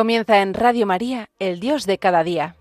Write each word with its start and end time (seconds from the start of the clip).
Comienza 0.00 0.40
en 0.40 0.54
Radio 0.54 0.86
María, 0.86 1.28
el 1.38 1.60
Dios 1.60 1.84
de 1.84 1.98
cada 1.98 2.24
día. 2.24 2.56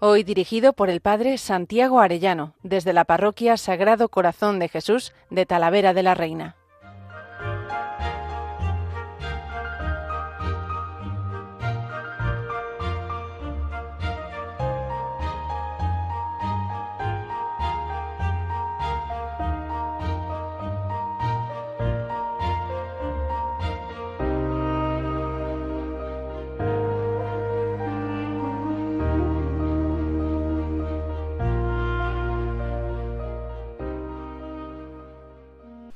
Hoy 0.00 0.22
dirigido 0.22 0.72
por 0.72 0.88
el 0.88 1.02
Padre 1.02 1.36
Santiago 1.36 2.00
Arellano, 2.00 2.54
desde 2.62 2.94
la 2.94 3.04
Parroquia 3.04 3.58
Sagrado 3.58 4.08
Corazón 4.08 4.58
de 4.60 4.70
Jesús 4.70 5.12
de 5.28 5.44
Talavera 5.44 5.92
de 5.92 6.02
la 6.02 6.14
Reina. 6.14 6.56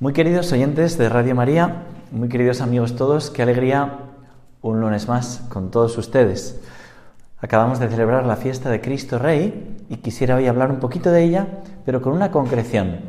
Muy 0.01 0.13
queridos 0.13 0.51
oyentes 0.51 0.97
de 0.97 1.09
Radio 1.09 1.35
María, 1.35 1.83
muy 2.11 2.27
queridos 2.27 2.61
amigos 2.61 2.95
todos, 2.95 3.29
qué 3.29 3.43
alegría 3.43 3.99
un 4.63 4.81
lunes 4.81 5.07
más 5.07 5.43
con 5.49 5.69
todos 5.69 5.95
ustedes. 5.95 6.59
Acabamos 7.37 7.79
de 7.79 7.87
celebrar 7.87 8.25
la 8.25 8.35
fiesta 8.35 8.71
de 8.71 8.81
Cristo 8.81 9.19
Rey 9.19 9.77
y 9.89 9.97
quisiera 9.97 10.37
hoy 10.37 10.47
hablar 10.47 10.71
un 10.71 10.79
poquito 10.79 11.11
de 11.11 11.23
ella, 11.23 11.45
pero 11.85 12.01
con 12.01 12.13
una 12.13 12.31
concreción. 12.31 13.01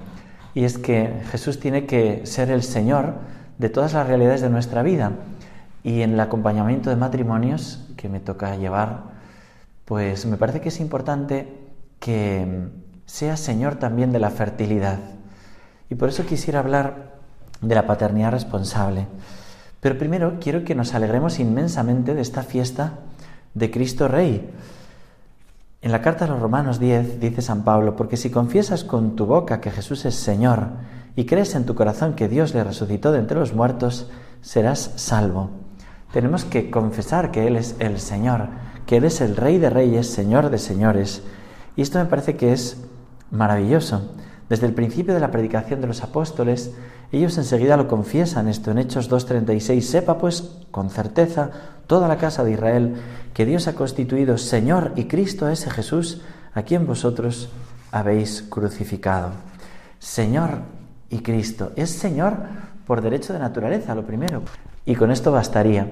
Y 0.53 0.65
es 0.65 0.77
que 0.77 1.23
Jesús 1.31 1.61
tiene 1.61 1.87
que 1.87 2.27
ser 2.27 2.51
el 2.51 2.63
Señor 2.63 3.15
de 3.57 3.71
todas 3.71 3.95
las 3.95 4.07
realidades 4.07 4.43
de 4.43 4.51
nuestra 4.51 4.83
vida. 4.83 5.13
Y 5.83 6.03
en 6.03 6.13
el 6.13 6.21
acompañamiento 6.21 6.91
de 6.91 6.97
matrimonios 6.97 7.89
que 7.97 8.11
me 8.11 8.21
toca 8.21 8.55
llevar, 8.57 9.05
pues 9.87 10.27
me 10.27 10.37
parece 10.37 10.61
que 10.61 10.69
es 10.69 10.79
importante 10.79 11.49
que 12.01 12.69
sea 13.07 13.39
Señor 13.39 13.77
también 13.77 14.13
de 14.13 14.19
la 14.19 14.29
fertilidad 14.29 14.99
y 15.93 15.95
por 15.95 16.09
eso 16.09 16.25
quisiera 16.25 16.61
hablar 16.61 17.19
de 17.61 17.75
la 17.75 17.87
paternidad 17.87 18.31
responsable. 18.31 19.09
Pero 19.79 19.99
primero 19.99 20.39
quiero 20.41 20.65
que 20.65 20.75
nos 20.75 20.95
alegremos 20.95 21.39
inmensamente 21.39 22.15
de 22.15 22.23
esta 22.23 22.43
fiesta 22.43 23.01
de 23.53 23.71
Cristo 23.71 24.09
Rey. 24.09 24.51
En 25.83 25.93
la 25.93 26.01
carta 26.01 26.25
a 26.25 26.29
los 26.29 26.41
Romanos 26.41 26.81
10 26.81 27.21
dice 27.21 27.43
San 27.43 27.63
Pablo, 27.63 27.95
porque 27.95 28.17
si 28.17 28.31
confiesas 28.31 28.85
con 28.85 29.17
tu 29.17 29.27
boca 29.27 29.61
que 29.61 29.71
Jesús 29.71 30.07
es 30.07 30.15
Señor 30.15 30.69
y 31.15 31.27
crees 31.27 31.55
en 31.55 31.67
tu 31.67 31.75
corazón 31.75 32.15
que 32.15 32.27
Dios 32.27 32.55
le 32.55 32.65
resucitó 32.65 33.13
de 33.13 33.19
entre 33.19 33.39
los 33.39 33.53
muertos, 33.53 34.09
serás 34.41 34.93
salvo. 34.97 35.51
Tenemos 36.11 36.47
que 36.47 36.71
confesar 36.71 37.31
que 37.31 37.47
Él 37.47 37.57
es 37.57 37.77
el 37.81 38.01
Señor, 38.01 38.49
que 38.87 38.97
Él 38.97 39.05
es 39.05 39.21
el 39.21 39.37
Rey 39.37 39.59
de 39.59 39.69
Reyes, 39.69 40.07
Señor 40.07 40.49
de 40.49 40.57
Señores. 40.57 41.23
Y 41.77 41.83
esto 41.83 41.99
me 41.99 42.07
parece 42.07 42.37
que 42.37 42.55
es 42.55 42.83
maravilloso. 43.31 44.11
Desde 44.53 44.67
el 44.67 44.75
principio 44.75 45.15
de 45.15 45.21
la 45.21 45.31
predicación 45.31 45.81
de 45.81 45.87
los 45.87 46.03
apóstoles, 46.03 46.73
ellos 47.11 47.39
enseguida 47.39 47.79
lo 47.79 47.89
confiesan 47.89 48.49
esto 48.49 48.71
en 48.71 48.77
Hechos 48.77 49.11
2.36. 49.11 49.81
Sepa 49.81 50.19
pues 50.19 50.57
con 50.71 50.91
certeza 50.91 51.51
toda 51.87 52.07
la 52.07 52.19
casa 52.19 52.45
de 52.45 52.53
Israel 52.53 52.97
que 53.33 53.47
Dios 53.47 53.67
ha 53.67 53.75
constituido 53.75 54.37
Señor 54.37 54.93
y 54.95 55.05
Cristo 55.05 55.47
a 55.47 55.55
ese 55.55 55.71
Jesús 55.71 56.21
a 56.53 56.65
quien 56.65 56.87
vosotros 56.87 57.49
habéis 57.93 58.43
crucificado. 58.43 59.31
Señor 59.99 60.59
y 61.09 61.21
Cristo. 61.21 61.73
Es 61.75 61.89
Señor 61.89 62.37
por 62.87 63.01
derecho 63.01 63.33
de 63.33 63.39
naturaleza, 63.39 63.95
lo 63.95 64.05
primero. 64.05 64.43
Y 64.85 64.97
con 64.97 65.11
esto 65.11 65.33
bastaría. 65.33 65.89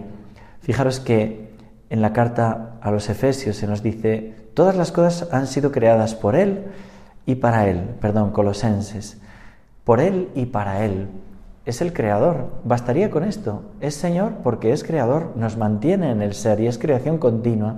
Fijaros 0.61 1.01
que 1.01 1.55
en 1.89 2.03
la 2.03 2.13
carta 2.13 2.77
a 2.83 2.91
los 2.91 3.09
Efesios 3.09 3.57
se 3.57 3.67
nos 3.67 3.83
dice, 3.83 4.37
todas 4.53 4.77
las 4.77 4.93
cosas 4.93 5.33
han 5.33 5.47
sido 5.47 5.73
creadas 5.73 6.15
por 6.15 6.37
Él 6.37 6.67
y 7.27 7.37
para 7.37 7.69
Él, 7.69 7.97
perdón, 8.01 8.31
Colosenses, 8.31 9.19
por 9.85 10.01
Él 10.01 10.29
y 10.35 10.47
para 10.47 10.85
Él. 10.85 11.09
Es 11.65 11.81
el 11.81 11.93
Creador, 11.93 12.49
bastaría 12.65 13.11
con 13.11 13.25
esto. 13.25 13.63
Es 13.81 13.95
Señor 13.95 14.33
porque 14.43 14.73
es 14.73 14.83
Creador, 14.83 15.33
nos 15.37 15.57
mantiene 15.57 16.11
en 16.11 16.23
el 16.23 16.35
ser 16.35 16.61
y 16.61 16.67
es 16.67 16.79
creación 16.79 17.19
continua, 17.19 17.77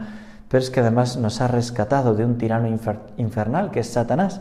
pero 0.48 0.62
es 0.62 0.70
que 0.70 0.80
además 0.80 1.16
nos 1.16 1.40
ha 1.40 1.48
rescatado 1.48 2.14
de 2.14 2.24
un 2.24 2.38
tirano 2.38 2.68
infernal 3.16 3.70
que 3.70 3.80
es 3.80 3.88
Satanás. 3.88 4.40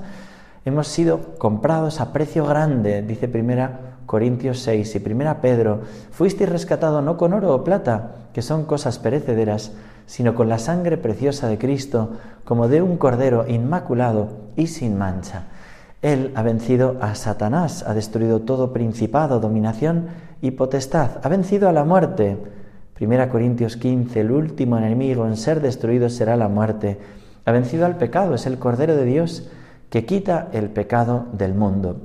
Hemos 0.64 0.88
sido 0.88 1.36
comprados 1.38 2.02
a 2.02 2.14
precio 2.14 2.46
grande, 2.46 3.02
dice 3.02 3.28
primera 3.28 3.92
Corintios 4.06 4.60
6 4.60 4.96
y 4.96 5.00
primera 5.00 5.40
Pedro, 5.40 5.82
fuisteis 6.12 6.50
rescatado 6.50 7.02
no 7.02 7.16
con 7.16 7.34
oro 7.34 7.56
o 7.56 7.64
plata, 7.64 8.12
que 8.34 8.42
son 8.42 8.66
cosas 8.66 9.00
perecederas, 9.00 9.72
sino 10.12 10.36
con 10.36 10.50
la 10.50 10.60
sangre 10.60 10.98
preciosa 10.98 11.48
de 11.48 11.58
Cristo, 11.58 12.10
como 12.44 12.68
de 12.68 12.82
un 12.82 12.98
cordero 12.98 13.48
inmaculado 13.48 14.28
y 14.58 14.68
sin 14.68 14.98
mancha. 14.98 15.44
Él 16.02 16.34
ha 16.36 16.44
vencido 16.44 16.98
a 17.00 17.16
Satanás, 17.16 17.86
ha 17.88 17.94
destruido 17.94 18.42
todo 18.42 18.74
principado, 18.74 19.40
dominación 19.40 20.08
y 20.42 20.52
potestad, 20.52 21.12
ha 21.24 21.30
vencido 21.30 21.70
a 21.70 21.72
la 21.72 21.86
muerte. 21.86 22.38
Primera 22.94 23.30
Corintios 23.30 23.78
15, 23.78 24.20
el 24.20 24.32
último 24.32 24.78
enemigo 24.78 25.26
en 25.26 25.38
ser 25.38 25.62
destruido 25.62 26.10
será 26.10 26.36
la 26.36 26.50
muerte. 26.50 27.00
Ha 27.46 27.54
vencido 27.54 27.86
al 27.86 27.96
pecado, 27.96 28.36
es 28.36 28.46
el 28.46 28.60
Cordero 28.60 28.98
de 28.98 29.06
Dios 29.06 29.48
que 29.90 30.06
quita 30.06 30.50
el 30.52 30.72
pecado 30.72 31.28
del 31.32 31.54
mundo. 31.54 32.02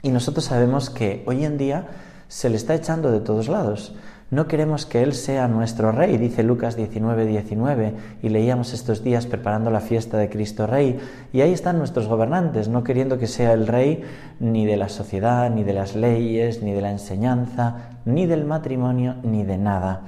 Y 0.00 0.12
nosotros 0.12 0.46
sabemos 0.46 0.88
que 0.88 1.22
hoy 1.26 1.44
en 1.44 1.58
día 1.58 1.88
se 2.26 2.48
le 2.48 2.56
está 2.56 2.74
echando 2.74 3.12
de 3.12 3.20
todos 3.20 3.48
lados. 3.48 3.94
No 4.30 4.48
queremos 4.48 4.86
que 4.86 5.02
Él 5.02 5.12
sea 5.12 5.48
nuestro 5.48 5.92
Rey, 5.92 6.16
dice 6.16 6.42
Lucas 6.42 6.76
19, 6.76 7.26
19, 7.26 7.92
y 8.22 8.28
leíamos 8.30 8.72
estos 8.72 9.04
días 9.04 9.26
preparando 9.26 9.70
la 9.70 9.80
fiesta 9.80 10.16
de 10.16 10.30
Cristo 10.30 10.66
Rey, 10.66 10.98
y 11.32 11.42
ahí 11.42 11.52
están 11.52 11.78
nuestros 11.78 12.08
gobernantes, 12.08 12.68
no 12.68 12.82
queriendo 12.82 13.18
que 13.18 13.26
sea 13.26 13.52
el 13.52 13.66
Rey 13.66 14.02
ni 14.40 14.64
de 14.66 14.76
la 14.76 14.88
sociedad, 14.88 15.50
ni 15.50 15.62
de 15.62 15.74
las 15.74 15.94
leyes, 15.94 16.62
ni 16.62 16.72
de 16.72 16.80
la 16.80 16.90
enseñanza, 16.90 17.98
ni 18.06 18.26
del 18.26 18.44
matrimonio, 18.44 19.16
ni 19.22 19.44
de 19.44 19.58
nada. 19.58 20.00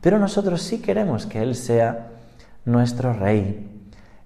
Pero 0.00 0.18
nosotros 0.18 0.62
sí 0.62 0.80
queremos 0.80 1.26
que 1.26 1.42
Él 1.42 1.56
sea 1.56 2.10
nuestro 2.64 3.12
Rey. 3.12 3.70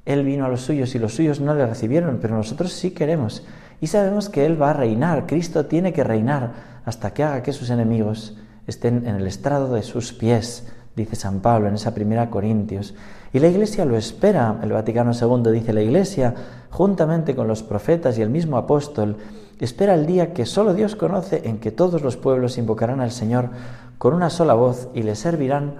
Él 0.04 0.25
vino 0.25 0.44
a 0.44 0.48
los 0.48 0.60
suyos 0.60 0.94
y 0.94 0.98
los 0.98 1.14
suyos 1.14 1.41
no 1.41 1.54
le 1.54 1.66
recibieron, 1.66 2.19
pero 2.20 2.37
nosotros 2.37 2.72
sí 2.72 2.91
queremos. 2.91 3.47
Y 3.81 3.87
sabemos 3.87 4.28
que 4.28 4.44
Él 4.44 4.60
va 4.60 4.70
a 4.70 4.75
reinar, 4.75 5.26
Cristo 5.26 5.66
tiene 5.66 5.92
que 5.92 6.04
reinar 6.04 6.53
hasta 6.84 7.12
que 7.12 7.25
haga 7.25 7.42
que 7.42 7.53
sus 7.53 7.70
enemigos 7.70 8.37
estén 8.68 9.06
en 9.06 9.16
el 9.16 9.26
estrado 9.26 9.74
de 9.74 9.82
sus 9.82 10.12
pies, 10.12 10.68
dice 10.94 11.16
San 11.16 11.40
Pablo 11.40 11.68
en 11.68 11.74
esa 11.74 11.94
primera 11.94 12.30
Corintios. 12.30 12.94
Y 13.32 13.40
la 13.40 13.48
Iglesia 13.48 13.84
lo 13.84 13.96
espera. 13.96 14.60
El 14.62 14.72
Vaticano 14.72 15.12
II 15.12 15.50
dice, 15.52 15.72
la 15.72 15.82
Iglesia, 15.82 16.34
juntamente 16.70 17.34
con 17.34 17.48
los 17.48 17.62
profetas 17.62 18.18
y 18.18 18.22
el 18.22 18.30
mismo 18.30 18.56
apóstol, 18.56 19.16
espera 19.58 19.94
el 19.94 20.06
día 20.06 20.32
que 20.32 20.46
solo 20.46 20.74
Dios 20.74 20.96
conoce 20.96 21.42
en 21.48 21.58
que 21.58 21.72
todos 21.72 22.02
los 22.02 22.16
pueblos 22.16 22.58
invocarán 22.58 23.00
al 23.00 23.10
Señor 23.10 23.50
con 23.96 24.14
una 24.14 24.30
sola 24.30 24.54
voz 24.54 24.88
y 24.94 25.02
le 25.02 25.16
servirán 25.16 25.74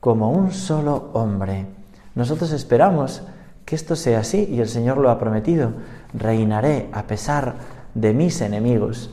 como 0.00 0.30
un 0.30 0.52
solo 0.52 1.10
hombre. 1.12 1.66
Nosotros 2.14 2.52
esperamos 2.52 3.22
que 3.64 3.76
esto 3.76 3.96
sea 3.96 4.20
así 4.20 4.48
y 4.50 4.60
el 4.60 4.68
Señor 4.68 4.98
lo 4.98 5.10
ha 5.10 5.18
prometido. 5.18 5.72
Reinaré 6.12 6.88
a 6.92 7.04
pesar 7.04 7.54
de 7.94 8.12
mis 8.12 8.40
enemigos. 8.40 9.10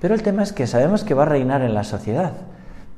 Pero 0.00 0.14
el 0.14 0.22
tema 0.22 0.42
es 0.42 0.52
que 0.52 0.66
sabemos 0.66 1.04
que 1.04 1.14
va 1.14 1.24
a 1.24 1.26
reinar 1.26 1.62
en 1.62 1.74
la 1.74 1.84
sociedad. 1.84 2.32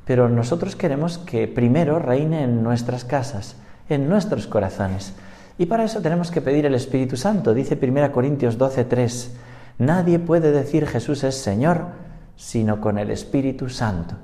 Pero 0.04 0.28
nosotros 0.28 0.76
queremos 0.76 1.18
que 1.18 1.48
primero 1.48 1.98
reine 1.98 2.42
en 2.42 2.62
nuestras 2.62 3.04
casas, 3.04 3.56
en 3.88 4.08
nuestros 4.08 4.46
corazones. 4.46 5.14
Y 5.58 5.66
para 5.66 5.84
eso 5.84 6.00
tenemos 6.00 6.30
que 6.30 6.40
pedir 6.40 6.66
el 6.66 6.74
Espíritu 6.74 7.16
Santo. 7.16 7.54
Dice 7.54 7.78
1 7.80 8.12
Corintios 8.12 8.58
12:3, 8.58 9.30
nadie 9.78 10.18
puede 10.18 10.52
decir 10.52 10.86
Jesús 10.86 11.24
es 11.24 11.36
Señor 11.36 12.02
sino 12.36 12.80
con 12.80 12.98
el 12.98 13.10
Espíritu 13.10 13.68
Santo. 13.68 14.16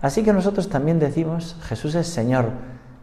Así 0.00 0.22
que 0.22 0.32
nosotros 0.32 0.68
también 0.68 1.00
decimos 1.00 1.56
Jesús 1.62 1.94
es 1.96 2.06
Señor 2.06 2.50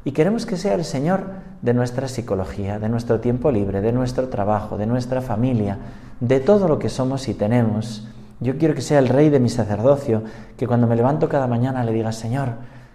y 0.05 0.11
queremos 0.11 0.45
que 0.45 0.55
sea 0.55 0.75
el 0.75 0.85
Señor 0.85 1.25
de 1.61 1.73
nuestra 1.73 2.07
psicología, 2.07 2.79
de 2.79 2.89
nuestro 2.89 3.19
tiempo 3.19 3.51
libre, 3.51 3.81
de 3.81 3.91
nuestro 3.91 4.29
trabajo, 4.29 4.77
de 4.77 4.85
nuestra 4.85 5.21
familia, 5.21 5.77
de 6.19 6.39
todo 6.39 6.67
lo 6.67 6.79
que 6.79 6.89
somos 6.89 7.27
y 7.27 7.33
tenemos. 7.33 8.07
Yo 8.45 8.59
quiero 8.59 8.75
que 8.75 8.81
sea 8.81 8.99
el 8.99 9.09
rey 9.09 9.29
de 9.29 9.39
mi 9.39 9.49
sacerdocio, 9.49 10.21
que 10.55 10.67
cuando 10.67 10.85
me 10.85 10.95
levanto 10.95 11.27
cada 11.27 11.47
mañana 11.47 11.83
le 11.83 11.91
diga, 11.91 12.11
Señor, 12.11 12.49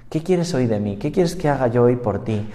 ¿qué 0.08 0.22
quieres 0.22 0.54
hoy 0.54 0.68
de 0.68 0.78
mí? 0.78 0.96
¿Qué 0.96 1.10
quieres 1.10 1.34
que 1.34 1.48
haga 1.48 1.66
yo 1.66 1.82
hoy 1.82 1.96
por 1.96 2.22
ti? 2.22 2.48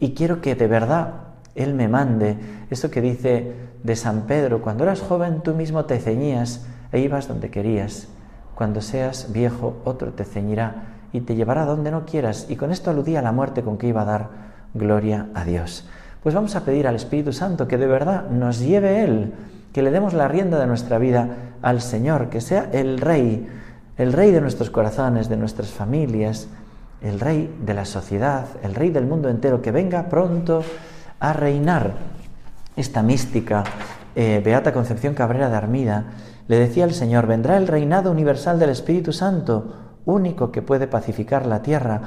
Y 0.00 0.14
quiero 0.14 0.40
que 0.40 0.56
de 0.56 0.66
verdad 0.66 1.12
Él 1.54 1.74
me 1.74 1.86
mande. 1.86 2.36
Eso 2.68 2.90
que 2.90 3.00
dice 3.00 3.52
de 3.84 3.94
San 3.94 4.22
Pedro, 4.22 4.62
cuando 4.62 4.82
eras 4.82 5.00
joven 5.00 5.42
tú 5.44 5.54
mismo 5.54 5.84
te 5.84 6.00
ceñías 6.00 6.66
e 6.90 6.98
ibas 6.98 7.28
donde 7.28 7.50
querías. 7.50 8.08
Cuando 8.56 8.80
seas 8.80 9.32
viejo, 9.32 9.76
otro 9.84 10.12
te 10.12 10.24
ceñirá 10.24 10.86
y 11.12 11.20
te 11.20 11.36
llevará 11.36 11.64
donde 11.64 11.92
no 11.92 12.04
quieras. 12.04 12.46
Y 12.48 12.56
con 12.56 12.72
esto 12.72 12.90
aludía 12.90 13.20
a 13.20 13.22
la 13.22 13.30
muerte 13.30 13.62
con 13.62 13.78
que 13.78 13.86
iba 13.86 14.02
a 14.02 14.06
dar 14.06 14.28
gloria 14.74 15.28
a 15.34 15.44
Dios. 15.44 15.88
Pues 16.20 16.34
vamos 16.34 16.56
a 16.56 16.64
pedir 16.64 16.88
al 16.88 16.96
Espíritu 16.96 17.32
Santo 17.32 17.68
que 17.68 17.78
de 17.78 17.86
verdad 17.86 18.28
nos 18.28 18.58
lleve 18.58 19.04
Él, 19.04 19.34
que 19.72 19.82
le 19.82 19.90
demos 19.90 20.14
la 20.14 20.28
rienda 20.28 20.58
de 20.58 20.66
nuestra 20.66 20.98
vida 20.98 21.28
al 21.62 21.80
Señor, 21.80 22.28
que 22.30 22.40
sea 22.40 22.68
el 22.72 23.00
Rey, 23.00 23.48
el 23.96 24.12
rey 24.12 24.30
de 24.30 24.40
nuestros 24.40 24.70
corazones, 24.70 25.28
de 25.28 25.36
nuestras 25.36 25.68
familias, 25.68 26.48
el 27.02 27.20
rey 27.20 27.54
de 27.64 27.74
la 27.74 27.84
sociedad, 27.84 28.46
el 28.62 28.74
rey 28.74 28.90
del 28.90 29.06
mundo 29.06 29.28
entero, 29.28 29.60
que 29.60 29.72
venga 29.72 30.08
pronto 30.08 30.62
a 31.18 31.32
reinar. 31.32 31.94
Esta 32.76 33.02
mística, 33.02 33.64
eh, 34.14 34.40
Beata 34.44 34.72
Concepción 34.72 35.14
Cabrera 35.14 35.50
de 35.50 35.56
Armida, 35.56 36.04
le 36.48 36.58
decía 36.58 36.84
al 36.84 36.94
Señor, 36.94 37.26
vendrá 37.26 37.56
el 37.56 37.66
reinado 37.66 38.10
universal 38.10 38.58
del 38.58 38.70
Espíritu 38.70 39.12
Santo, 39.12 39.74
único 40.04 40.50
que 40.50 40.62
puede 40.62 40.86
pacificar 40.86 41.46
la 41.46 41.62
tierra, 41.62 42.00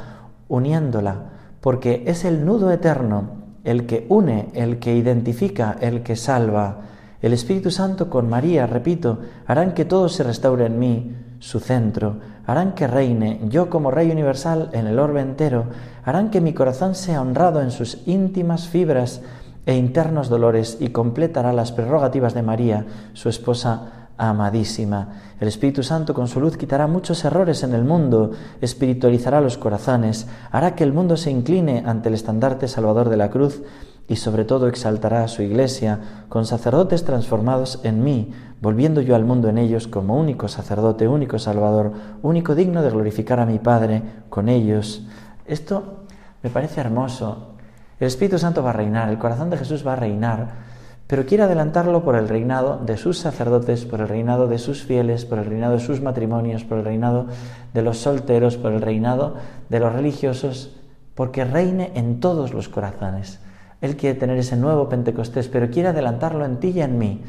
uniéndola, 0.48 1.16
porque 1.62 2.04
es 2.08 2.26
el 2.26 2.44
nudo 2.44 2.72
eterno, 2.72 3.44
el 3.64 3.86
que 3.86 4.06
une, 4.10 4.50
el 4.54 4.80
que 4.80 4.96
identifica, 4.96 5.78
el 5.80 6.04
que 6.04 6.16
salva. 6.16 6.78
El 7.24 7.32
Espíritu 7.32 7.72
Santo 7.72 8.10
con 8.10 8.28
María, 8.28 8.68
repito, 8.68 9.20
harán 9.48 9.74
que 9.74 9.86
todo 9.86 10.10
se 10.10 10.24
restaure 10.24 10.66
en 10.66 10.78
mí, 10.78 11.16
su 11.40 11.62
centro, 11.62 12.18
harán 12.46 12.74
que 12.74 12.86
reine 12.86 13.40
yo 13.48 13.70
como 13.70 13.92
Rey 13.92 14.12
universal 14.12 14.70
en 14.74 14.88
el 14.88 15.00
orbe 15.00 15.22
entero, 15.22 15.68
harán 16.04 16.32
que 16.32 16.42
mi 16.42 16.54
corazón 16.54 16.96
sea 16.96 17.22
honrado 17.22 17.62
en 17.62 17.72
sus 17.72 18.06
íntimas 18.08 18.68
fibras 18.68 19.22
e 19.66 19.78
internos 19.78 20.28
dolores 20.28 20.76
y 20.82 20.90
completará 20.90 21.54
las 21.54 21.72
prerrogativas 21.72 22.34
de 22.34 22.42
María, 22.42 22.86
su 23.14 23.30
esposa 23.30 24.10
amadísima. 24.18 25.22
El 25.40 25.48
Espíritu 25.48 25.82
Santo 25.82 26.14
con 26.14 26.28
su 26.28 26.42
luz 26.42 26.58
quitará 26.58 26.88
muchos 26.88 27.24
errores 27.24 27.64
en 27.64 27.74
el 27.74 27.86
mundo, 27.86 28.32
espiritualizará 28.60 29.40
los 29.40 29.58
corazones, 29.58 30.28
hará 30.52 30.76
que 30.76 30.84
el 30.84 30.92
mundo 30.92 31.16
se 31.16 31.32
incline 31.32 31.84
ante 31.86 32.10
el 32.10 32.16
estandarte 32.16 32.68
salvador 32.68 33.08
de 33.08 33.18
la 33.18 33.30
cruz 33.30 33.62
y 34.08 34.18
sobre 34.18 34.46
todo 34.46 34.68
exaltará 34.68 35.24
a 35.24 35.28
su 35.28 35.42
iglesia 35.42 36.26
con 36.30 36.46
sacerdotes 36.46 37.04
transformados 37.04 37.80
en 37.84 38.04
mí, 38.04 38.32
volviendo 38.62 39.02
yo 39.02 39.16
al 39.16 39.26
mundo 39.26 39.50
en 39.50 39.58
ellos 39.58 39.88
como 39.88 40.18
único 40.18 40.48
sacerdote, 40.48 41.08
único 41.08 41.40
salvador, 41.40 41.94
único 42.22 42.56
digno 42.56 42.82
de 42.82 42.90
glorificar 42.90 43.40
a 43.40 43.46
mi 43.46 43.60
Padre 43.60 44.02
con 44.30 44.50
ellos. 44.50 45.08
Esto 45.46 46.06
me 46.42 46.50
parece 46.50 46.82
hermoso. 46.82 47.56
El 48.00 48.08
Espíritu 48.08 48.38
Santo 48.38 48.64
va 48.64 48.72
a 48.72 48.74
reinar, 48.74 49.10
el 49.10 49.18
corazón 49.18 49.50
de 49.50 49.58
Jesús 49.58 49.86
va 49.86 49.94
a 49.94 49.98
reinar 49.98 50.74
pero 51.08 51.26
quiere 51.26 51.44
adelantarlo 51.44 52.04
por 52.04 52.16
el 52.16 52.30
reinado 52.30 52.80
de 52.84 52.98
sus 52.98 53.20
sacerdotes, 53.20 53.86
por 53.86 54.02
el 54.02 54.08
reinado 54.08 54.48
de 54.48 54.58
sus 54.58 54.84
fieles, 54.84 55.26
por 55.26 55.38
el 55.38 55.46
reinado 55.46 55.74
de 55.74 55.80
sus 55.80 56.02
matrimonios, 56.02 56.64
por 56.64 56.80
el 56.80 56.86
reinado 56.86 57.28
de 57.74 57.82
los 57.82 58.00
solteros, 58.00 58.58
por 58.58 58.72
el 58.72 58.82
reinado 58.82 59.36
de 59.70 59.80
los 59.80 59.94
religiosos, 59.94 60.76
porque 61.14 61.44
reine 61.44 61.92
en 61.96 62.20
todos 62.20 62.54
los 62.54 62.70
corazones. 62.70 63.40
Él 63.84 63.98
quiere 63.98 64.18
tener 64.18 64.38
ese 64.38 64.56
nuevo 64.56 64.88
Pentecostés, 64.88 65.50
pero 65.50 65.70
quiere 65.70 65.90
adelantarlo 65.90 66.46
en 66.46 66.56
ti 66.56 66.70
y 66.70 66.82
en 66.82 66.98
mí. 66.98 67.22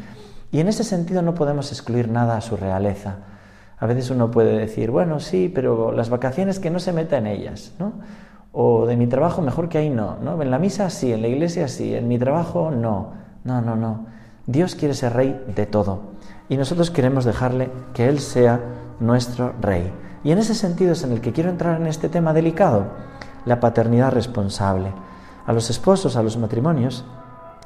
Y 0.52 0.60
en 0.60 0.68
ese 0.68 0.84
sentido 0.84 1.20
no 1.20 1.34
podemos 1.34 1.72
excluir 1.72 2.08
nada 2.08 2.36
a 2.36 2.40
su 2.40 2.56
realeza. 2.56 3.16
A 3.76 3.86
veces 3.86 4.08
uno 4.10 4.30
puede 4.30 4.56
decir, 4.56 4.92
bueno, 4.92 5.18
sí, 5.18 5.50
pero 5.52 5.90
las 5.90 6.10
vacaciones 6.10 6.60
que 6.60 6.70
no 6.70 6.78
se 6.78 6.92
meta 6.92 7.18
en 7.18 7.26
ellas, 7.26 7.72
¿no? 7.80 7.94
O 8.52 8.86
de 8.86 8.96
mi 8.96 9.08
trabajo 9.08 9.42
mejor 9.42 9.68
que 9.68 9.78
ahí 9.78 9.90
no, 9.90 10.16
¿no? 10.22 10.40
En 10.40 10.52
la 10.52 10.60
misa 10.60 10.90
sí, 10.90 11.12
en 11.12 11.22
la 11.22 11.26
iglesia 11.26 11.66
sí, 11.66 11.92
en 11.92 12.06
mi 12.06 12.20
trabajo 12.20 12.70
no. 12.70 13.14
No, 13.42 13.60
no, 13.60 13.74
no. 13.74 14.06
Dios 14.46 14.76
quiere 14.76 14.94
ser 14.94 15.14
rey 15.14 15.44
de 15.56 15.66
todo. 15.66 16.02
Y 16.48 16.56
nosotros 16.56 16.92
queremos 16.92 17.24
dejarle 17.24 17.68
que 17.94 18.08
Él 18.08 18.20
sea 18.20 18.60
nuestro 19.00 19.54
rey. 19.60 19.92
Y 20.22 20.30
en 20.30 20.38
ese 20.38 20.54
sentido 20.54 20.92
es 20.92 21.02
en 21.02 21.10
el 21.10 21.20
que 21.20 21.32
quiero 21.32 21.50
entrar 21.50 21.80
en 21.80 21.88
este 21.88 22.08
tema 22.08 22.32
delicado, 22.32 22.92
la 23.44 23.58
paternidad 23.58 24.12
responsable. 24.12 24.92
A 25.46 25.52
los 25.52 25.70
esposos, 25.70 26.16
a 26.16 26.22
los 26.22 26.36
matrimonios, 26.38 27.04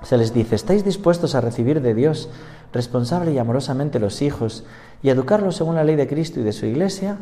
se 0.03 0.17
les 0.17 0.33
dice, 0.33 0.55
¿estáis 0.55 0.85
dispuestos 0.85 1.35
a 1.35 1.41
recibir 1.41 1.81
de 1.81 1.95
Dios 1.95 2.29
responsable 2.73 3.33
y 3.33 3.39
amorosamente 3.39 3.99
los 3.99 4.23
hijos 4.23 4.65
y 5.03 5.11
educarlos 5.11 5.57
según 5.57 5.75
la 5.75 5.85
ley 5.85 5.97
de 5.97 6.07
Cristo 6.07 6.41
y 6.41 6.45
de 6.45 6.53
su 6.53 6.67
iglesia? 6.67 7.19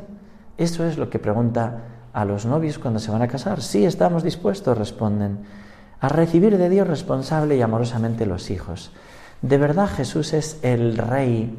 Eso 0.59 0.85
es 0.85 0.99
lo 0.99 1.11
que 1.11 1.19
pregunta 1.19 1.85
a 2.13 2.25
los 2.25 2.47
novios 2.47 2.79
cuando 2.79 3.01
se 3.01 3.11
van 3.11 3.23
a 3.23 3.29
casar. 3.29 3.61
Sí, 3.61 3.85
estamos 3.85 4.23
dispuestos, 4.23 4.77
responden 4.77 5.41
a 6.01 6.09
recibir 6.09 6.59
de 6.59 6.69
Dios 6.69 6.87
responsable 6.87 7.57
y 7.57 7.63
amorosamente 7.63 8.27
los 8.27 8.51
hijos. 8.51 8.91
¿De 9.43 9.59
verdad 9.59 9.89
Jesús 9.89 10.33
es 10.33 10.59
el 10.63 10.97
rey 10.97 11.57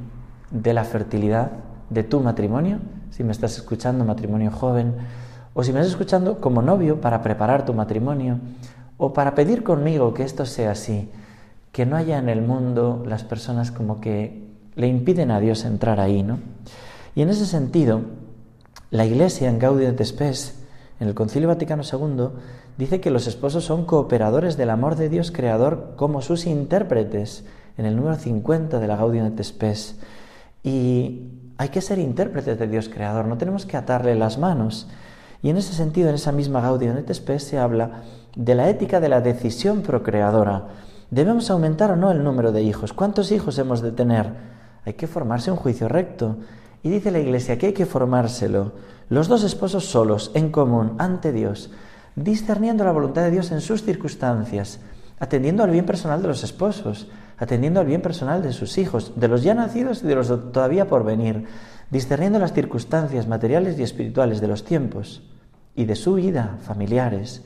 de 0.52 0.74
la 0.74 0.84
fertilidad 0.84 1.52
de 1.90 2.04
tu 2.04 2.20
matrimonio? 2.20 2.80
Si 3.12 3.24
me 3.24 3.32
estás 3.32 3.58
escuchando, 3.58 4.06
matrimonio 4.06 4.52
joven, 4.52 4.96
o 5.54 5.64
si 5.64 5.74
me 5.74 5.80
estás 5.80 5.94
escuchando 5.94 6.40
como 6.40 6.62
novio 6.62 7.02
para 7.02 7.22
preparar 7.22 7.66
tu 7.66 7.74
matrimonio, 7.74 8.40
o 8.98 9.14
para 9.14 9.36
pedir 9.36 9.64
conmigo 9.64 10.14
que 10.14 10.24
esto 10.24 10.46
sea 10.46 10.72
así, 10.72 11.10
que 11.72 11.86
no 11.86 11.96
haya 11.96 12.18
en 12.18 12.30
el 12.30 12.42
mundo 12.42 13.04
las 13.06 13.24
personas 13.24 13.72
como 13.72 14.02
que 14.02 14.44
le 14.76 14.88
impiden 14.88 15.32
a 15.32 15.40
Dios 15.40 15.66
entrar 15.66 16.00
ahí, 16.00 16.24
¿no? 16.24 16.40
Y 17.16 17.22
en 17.22 17.30
ese 17.30 17.46
sentido, 17.46 18.02
la 18.92 19.06
Iglesia 19.06 19.50
en 19.50 19.60
Gaudium 19.60 19.92
et 19.92 20.04
Spes, 20.04 20.56
en 21.00 21.08
el 21.08 21.14
Concilio 21.14 21.48
Vaticano 21.48 21.84
II, 21.84 22.30
dice 22.78 23.02
que 23.02 23.12
los 23.12 23.28
esposos 23.28 23.66
son 23.66 23.86
cooperadores 23.86 24.58
del 24.58 24.70
amor 24.70 24.96
de 24.96 25.10
Dios 25.10 25.32
creador 25.32 25.94
como 25.96 26.22
sus 26.22 26.46
intérpretes, 26.46 27.44
en 27.78 27.86
el 27.86 27.96
número 27.96 28.16
50 28.16 28.80
de 28.80 28.88
la 28.88 28.96
Gaudium 28.96 29.28
et 29.28 29.44
Spes. 29.44 30.00
Y 30.64 31.30
hay 31.58 31.70
que 31.70 31.82
ser 31.82 32.00
intérpretes 32.00 32.58
de 32.58 32.68
Dios 32.68 32.90
creador, 32.90 33.26
no 33.26 33.38
tenemos 33.38 33.66
que 33.66 33.78
atarle 33.78 34.16
las 34.16 34.38
manos. 34.38 34.88
Y 35.44 35.50
en 35.50 35.58
ese 35.58 35.74
sentido, 35.74 36.10
en 36.10 36.16
esa 36.16 36.32
misma 36.32 36.62
Gaudium 36.62 36.98
et 36.98 37.14
Spes 37.14 37.44
se 37.44 37.60
habla 37.60 38.04
de 38.38 38.54
la 38.54 38.70
ética 38.70 39.00
de 39.00 39.10
la 39.10 39.20
decisión 39.20 39.82
procreadora. 39.82 40.68
¿Debemos 41.10 41.50
aumentar 41.50 41.90
o 41.92 41.96
no 41.96 42.12
el 42.12 42.24
número 42.24 42.52
de 42.52 42.62
hijos? 42.62 42.94
¿Cuántos 42.94 43.32
hijos 43.32 43.58
hemos 43.58 43.82
de 43.82 43.92
tener? 43.92 44.32
Hay 44.86 44.94
que 44.94 45.08
formarse 45.08 45.50
un 45.50 45.58
juicio 45.58 45.88
recto. 45.88 46.38
Y 46.84 46.90
dice 46.90 47.10
la 47.10 47.20
Iglesia 47.20 47.58
que 47.58 47.68
hay 47.68 47.74
que 47.74 47.88
formárselo 47.88 48.74
los 49.10 49.28
dos 49.28 49.44
esposos 49.44 49.86
solos, 49.86 50.32
en 50.36 50.52
común, 50.52 50.94
ante 51.00 51.32
Dios, 51.32 51.72
discerniendo 52.16 52.84
la 52.84 52.92
voluntad 52.92 53.24
de 53.24 53.32
Dios 53.32 53.52
en 53.52 53.62
sus 53.62 53.84
circunstancias, 53.84 54.82
atendiendo 55.18 55.64
al 55.64 55.72
bien 55.72 55.86
personal 55.86 56.22
de 56.22 56.28
los 56.28 56.44
esposos, 56.44 57.08
atendiendo 57.38 57.80
al 57.80 57.88
bien 57.88 58.02
personal 58.02 58.44
de 58.44 58.54
sus 58.54 58.78
hijos, 58.78 59.14
de 59.16 59.30
los 59.30 59.42
ya 59.44 59.56
nacidos 59.56 60.04
y 60.04 60.08
de 60.08 60.16
los 60.16 60.28
todavía 60.52 60.88
por 60.88 61.04
venir, 61.04 61.46
discerniendo 61.90 62.38
las 62.38 62.54
circunstancias 62.54 63.28
materiales 63.28 63.80
y 63.80 63.84
espirituales 63.84 64.42
de 64.42 64.48
los 64.48 64.64
tiempos 64.64 65.24
y 65.74 65.86
de 65.86 65.96
su 65.96 66.16
vida 66.16 66.58
familiares, 66.62 67.44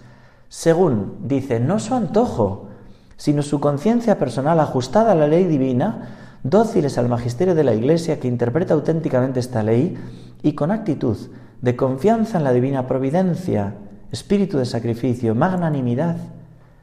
según, 0.52 1.30
dice, 1.30 1.62
no 1.62 1.80
su 1.80 1.96
antojo, 1.96 2.68
sino 3.16 3.42
su 3.42 3.62
conciencia 3.62 4.20
personal 4.20 4.60
ajustada 4.60 5.14
a 5.14 5.16
la 5.16 5.26
ley 5.26 5.46
divina, 5.46 6.10
dóciles 6.44 6.98
al 6.98 7.08
magisterio 7.08 7.56
de 7.56 7.64
la 7.64 7.74
Iglesia 7.74 8.20
que 8.20 8.28
interpreta 8.28 8.74
auténticamente 8.74 9.40
esta 9.40 9.64
ley 9.64 9.98
y 10.44 10.52
con 10.52 10.72
actitud 10.72 11.16
de 11.62 11.76
confianza 11.78 12.38
en 12.38 12.44
la 12.44 12.52
divina 12.52 12.86
providencia, 12.86 13.76
espíritu 14.12 14.58
de 14.58 14.66
sacrificio, 14.66 15.36
magnanimidad, 15.36 16.18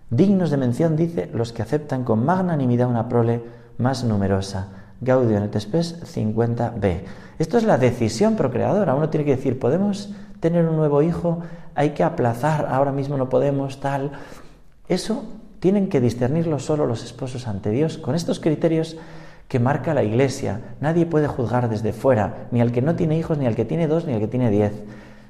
dignos 0.08 0.50
de 0.50 0.56
mención, 0.56 0.96
dice, 0.96 1.30
los 1.34 1.52
que 1.52 1.60
aceptan 1.60 2.04
con 2.04 2.25
magnanimidad 2.25 2.88
una 2.88 3.06
prole 3.10 3.42
más 3.76 4.02
numerosa. 4.02 4.68
Gaudium 5.00 5.45
et 5.45 5.59
Spes 5.61 6.02
50b. 6.02 7.00
Esto 7.38 7.59
es 7.59 7.64
la 7.64 7.78
decisión 7.78 8.37
procreadora. 8.37 8.95
Uno 8.95 9.11
tiene 9.11 9.25
que 9.25 9.37
decir, 9.37 9.59
¿podemos 9.59 10.12
tener 10.40 10.67
un 10.67 10.76
nuevo 10.76 11.02
hijo? 11.02 11.40
Hay 11.75 11.90
que 11.90 12.02
aplazar, 12.02 12.67
ahora 12.71 12.93
mismo 12.93 13.17
no 13.17 13.28
podemos, 13.28 13.81
tal. 13.81 14.12
Eso 14.88 15.25
tienen 15.61 15.88
que 15.88 16.00
discernirlo 16.00 16.59
solo 16.59 16.87
los 16.87 17.05
esposos 17.05 17.47
ante 17.47 17.71
Dios 17.71 17.99
con 17.99 18.14
estos 18.14 18.40
criterios 18.40 18.97
que 19.49 19.59
marca 19.59 19.95
la 19.95 20.02
Iglesia. 20.02 20.61
Nadie 20.81 21.07
puede 21.07 21.26
juzgar 21.26 21.69
desde 21.69 21.93
fuera, 21.93 22.49
ni 22.50 22.61
al 22.61 22.73
que 22.73 22.83
no 22.83 22.97
tiene 22.97 23.19
hijos, 23.19 23.38
ni 23.38 23.47
al 23.47 23.57
que 23.57 23.64
tiene 23.64 23.88
dos, 23.88 24.05
ni 24.05 24.12
al 24.12 24.21
que 24.21 24.28
tiene 24.28 24.50
diez. 24.50 24.73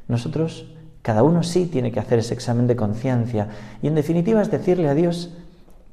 Nosotros, 0.09 0.67
cada 1.03 1.23
uno 1.23 1.43
sí 1.43 1.67
tiene 1.67 1.93
que 1.93 2.01
hacer 2.01 2.19
ese 2.19 2.35
examen 2.35 2.67
de 2.67 2.77
conciencia 2.77 3.49
y 3.83 3.87
en 3.87 3.95
definitiva 3.95 4.43
es 4.43 4.51
decirle 4.51 4.89
a 4.89 4.95
Dios 4.95 5.33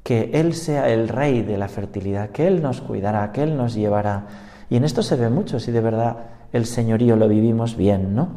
que 0.06 0.30
Él 0.34 0.54
sea 0.54 0.88
el 0.88 1.08
rey 1.08 1.42
de 1.42 1.58
la 1.58 1.66
fertilidad, 1.66 2.30
que 2.30 2.46
Él 2.46 2.62
nos 2.62 2.80
cuidará, 2.80 3.32
que 3.32 3.42
Él 3.42 3.56
nos 3.56 3.74
llevará. 3.74 4.26
Y 4.70 4.76
en 4.76 4.84
esto 4.84 5.02
se 5.02 5.16
ve 5.16 5.28
mucho 5.30 5.58
si 5.58 5.72
de 5.72 5.80
verdad 5.80 6.18
el 6.52 6.64
señorío 6.64 7.16
lo 7.16 7.26
vivimos 7.26 7.76
bien, 7.76 8.14
¿no? 8.14 8.28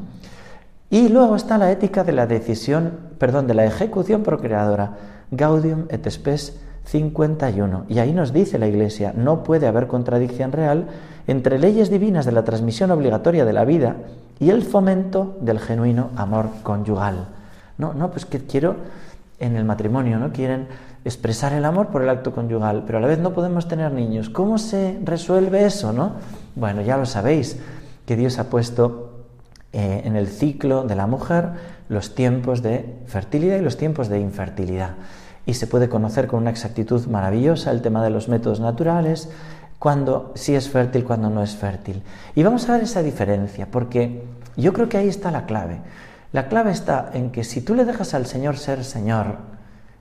Y 0.90 1.10
luego 1.10 1.36
está 1.36 1.60
la 1.60 1.72
ética 1.72 2.04
de 2.04 2.12
la 2.12 2.26
decisión, 2.26 2.94
perdón, 3.20 3.46
de 3.46 3.54
la 3.54 3.66
ejecución 3.66 4.24
procreadora, 4.24 4.98
Gaudium 5.30 5.86
et 5.90 6.10
Spes 6.10 6.60
51. 6.86 7.86
Y 7.88 8.00
ahí 8.00 8.14
nos 8.14 8.34
dice 8.34 8.58
la 8.58 8.66
Iglesia, 8.66 9.14
no 9.16 9.44
puede 9.44 9.68
haber 9.68 9.86
contradicción 9.86 10.52
real 10.52 10.88
entre 11.28 11.60
leyes 11.60 11.92
divinas 11.92 12.26
de 12.26 12.32
la 12.32 12.44
transmisión 12.44 12.90
obligatoria 12.90 13.46
de 13.46 13.54
la 13.54 13.64
vida 13.64 13.96
y 14.40 14.50
el 14.50 14.64
fomento 14.64 15.38
del 15.40 15.60
genuino 15.60 16.10
amor 16.16 16.50
conyugal. 16.64 17.28
No, 17.78 17.94
no, 17.94 18.10
pues 18.10 18.26
que 18.26 18.40
quiero 18.40 18.76
en 19.40 19.56
el 19.56 19.66
matrimonio, 19.66 20.18
¿no? 20.18 20.32
Quieren 20.32 20.68
expresar 21.06 21.54
el 21.54 21.66
amor 21.66 21.88
por 21.88 22.02
el 22.02 22.10
acto 22.10 22.34
conyugal, 22.34 22.84
pero 22.86 22.98
a 22.98 23.02
la 23.02 23.08
vez 23.08 23.20
no 23.20 23.34
podemos 23.34 23.68
tener 23.68 23.92
niños. 23.92 24.30
¿Cómo 24.30 24.58
se 24.58 25.00
resuelve 25.04 25.66
eso, 25.66 25.94
no? 25.94 26.14
Bueno, 26.56 26.82
ya 26.82 26.98
lo 26.98 27.06
sabéis, 27.06 27.58
que 28.06 28.16
Dios 28.16 28.40
ha 28.40 28.50
puesto 28.50 29.26
eh, 29.72 30.02
en 30.04 30.16
el 30.16 30.28
ciclo 30.28 30.84
de 30.84 30.96
la 30.96 31.08
mujer 31.08 31.50
los 31.90 32.16
tiempos 32.16 32.62
de 32.62 32.98
fertilidad 33.08 33.58
y 33.58 33.62
los 33.62 33.78
tiempos 33.78 34.10
de 34.10 34.20
infertilidad 34.20 34.96
y 35.50 35.56
se 35.56 35.66
puede 35.66 35.90
conocer 35.90 36.28
con 36.28 36.42
una 36.42 36.52
exactitud 36.52 37.08
maravillosa 37.08 37.72
el 37.72 37.82
tema 37.82 38.04
de 38.04 38.12
los 38.12 38.28
métodos 38.30 38.60
naturales, 38.60 39.30
cuando 39.80 40.32
sí 40.36 40.54
es 40.54 40.70
fértil, 40.70 41.04
cuando 41.04 41.32
no 41.32 41.42
es 41.42 41.56
fértil. 41.56 42.04
Y 42.36 42.44
vamos 42.44 42.70
a 42.70 42.74
ver 42.74 42.84
esa 42.84 43.02
diferencia, 43.02 43.68
porque 43.72 44.24
yo 44.58 44.74
creo 44.74 44.90
que 44.90 44.98
ahí 44.98 45.08
está 45.08 45.32
la 45.32 45.48
clave. 45.48 45.80
La 46.34 46.50
clave 46.50 46.72
está 46.72 47.10
en 47.14 47.32
que 47.32 47.44
si 47.44 47.62
tú 47.62 47.74
le 47.74 47.86
dejas 47.86 48.14
al 48.14 48.28
Señor 48.28 48.58
ser 48.58 48.84
Señor, 48.84 49.38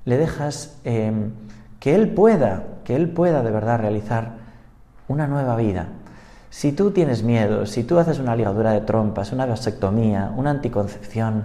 le 0.08 0.16
dejas 0.16 0.78
em, 0.84 1.32
que 1.80 1.94
Él 1.94 2.14
pueda, 2.14 2.64
que 2.84 2.96
Él 2.96 3.10
pueda 3.10 3.42
de 3.42 3.50
verdad 3.50 3.78
realizar 3.78 4.36
una 5.06 5.26
nueva 5.26 5.54
vida. 5.54 5.88
Si 6.48 6.72
tú 6.72 6.92
tienes 6.92 7.22
miedo, 7.22 7.66
si 7.66 7.84
tú 7.84 7.98
haces 7.98 8.18
una 8.18 8.34
ligadura 8.34 8.72
de 8.72 8.80
trompas, 8.80 9.32
una 9.32 9.44
vasectomía, 9.44 10.32
una 10.34 10.48
anticoncepción, 10.48 11.44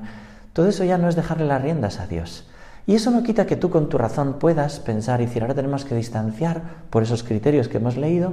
todo 0.53 0.69
eso 0.69 0.85
ya 0.85 0.97
no 0.97 1.09
es 1.09 1.17
dejarle 1.17 1.45
las 1.45 1.61
riendas 1.61 1.99
a 1.99 2.07
Dios. 2.07 2.47
Y 2.87 2.95
eso 2.95 3.11
no 3.11 3.21
quita 3.21 3.45
que 3.45 3.57
tú 3.57 3.69
con 3.69 3.89
tu 3.89 3.97
razón 3.97 4.35
puedas 4.39 4.79
pensar 4.79 5.19
y 5.19 5.25
decir, 5.25 5.41
ahora 5.41 5.55
tenemos 5.55 5.83
que 5.83 5.95
distanciar 5.95 6.61
por 6.89 7.03
esos 7.03 7.21
criterios 7.21 7.67
que 7.67 7.79
hemos 7.79 7.97
leído. 7.97 8.31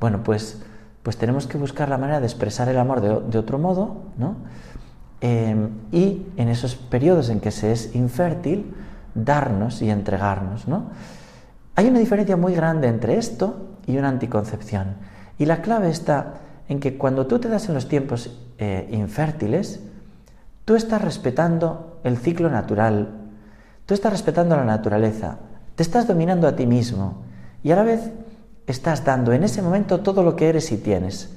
Bueno, 0.00 0.22
pues, 0.24 0.62
pues 1.02 1.18
tenemos 1.18 1.46
que 1.46 1.58
buscar 1.58 1.90
la 1.90 1.98
manera 1.98 2.20
de 2.20 2.26
expresar 2.26 2.70
el 2.70 2.78
amor 2.78 3.02
de, 3.02 3.38
otro 3.38 3.58
modo, 3.58 3.98
¿no? 4.16 4.36
Em, 5.20 5.68
y 5.92 6.22
en 6.38 6.48
esos 6.48 6.74
periodos 6.74 7.28
en 7.28 7.40
que 7.40 7.50
se 7.50 7.70
es 7.70 7.94
infértil, 7.94 8.72
darnos 9.24 9.82
y 9.82 9.90
entregarnos, 9.90 10.68
¿no? 10.68 10.90
Hay 11.74 11.86
una 11.88 11.98
diferencia 11.98 12.36
muy 12.36 12.54
grande 12.54 12.88
entre 12.88 13.18
esto 13.18 13.68
y 13.86 13.96
una 13.96 14.08
anticoncepción. 14.08 14.96
Y 15.38 15.46
la 15.46 15.62
clave 15.62 15.90
está 15.90 16.34
en 16.68 16.80
que 16.80 16.98
cuando 16.98 17.26
tú 17.26 17.38
te 17.38 17.48
das 17.48 17.68
en 17.68 17.74
los 17.74 17.88
tiempos 17.88 18.36
eh, 18.58 18.88
infértiles, 18.90 19.80
tú 20.64 20.74
estás 20.74 21.00
respetando 21.00 22.00
el 22.04 22.18
ciclo 22.18 22.50
natural 22.50 23.18
Tú 23.88 23.94
estás 23.94 24.12
respetando 24.12 24.54
la 24.54 24.66
naturaleza, 24.66 25.38
te 25.74 25.82
estás 25.82 26.06
dominando 26.06 26.46
a 26.46 26.54
ti 26.54 26.66
mismo 26.66 27.22
y 27.62 27.70
a 27.70 27.76
la 27.76 27.84
vez 27.84 28.10
estás 28.66 29.02
dando 29.02 29.32
en 29.32 29.44
ese 29.44 29.62
momento 29.62 30.00
todo 30.00 30.22
lo 30.22 30.36
que 30.36 30.50
eres 30.50 30.70
y 30.72 30.76
tienes, 30.76 31.30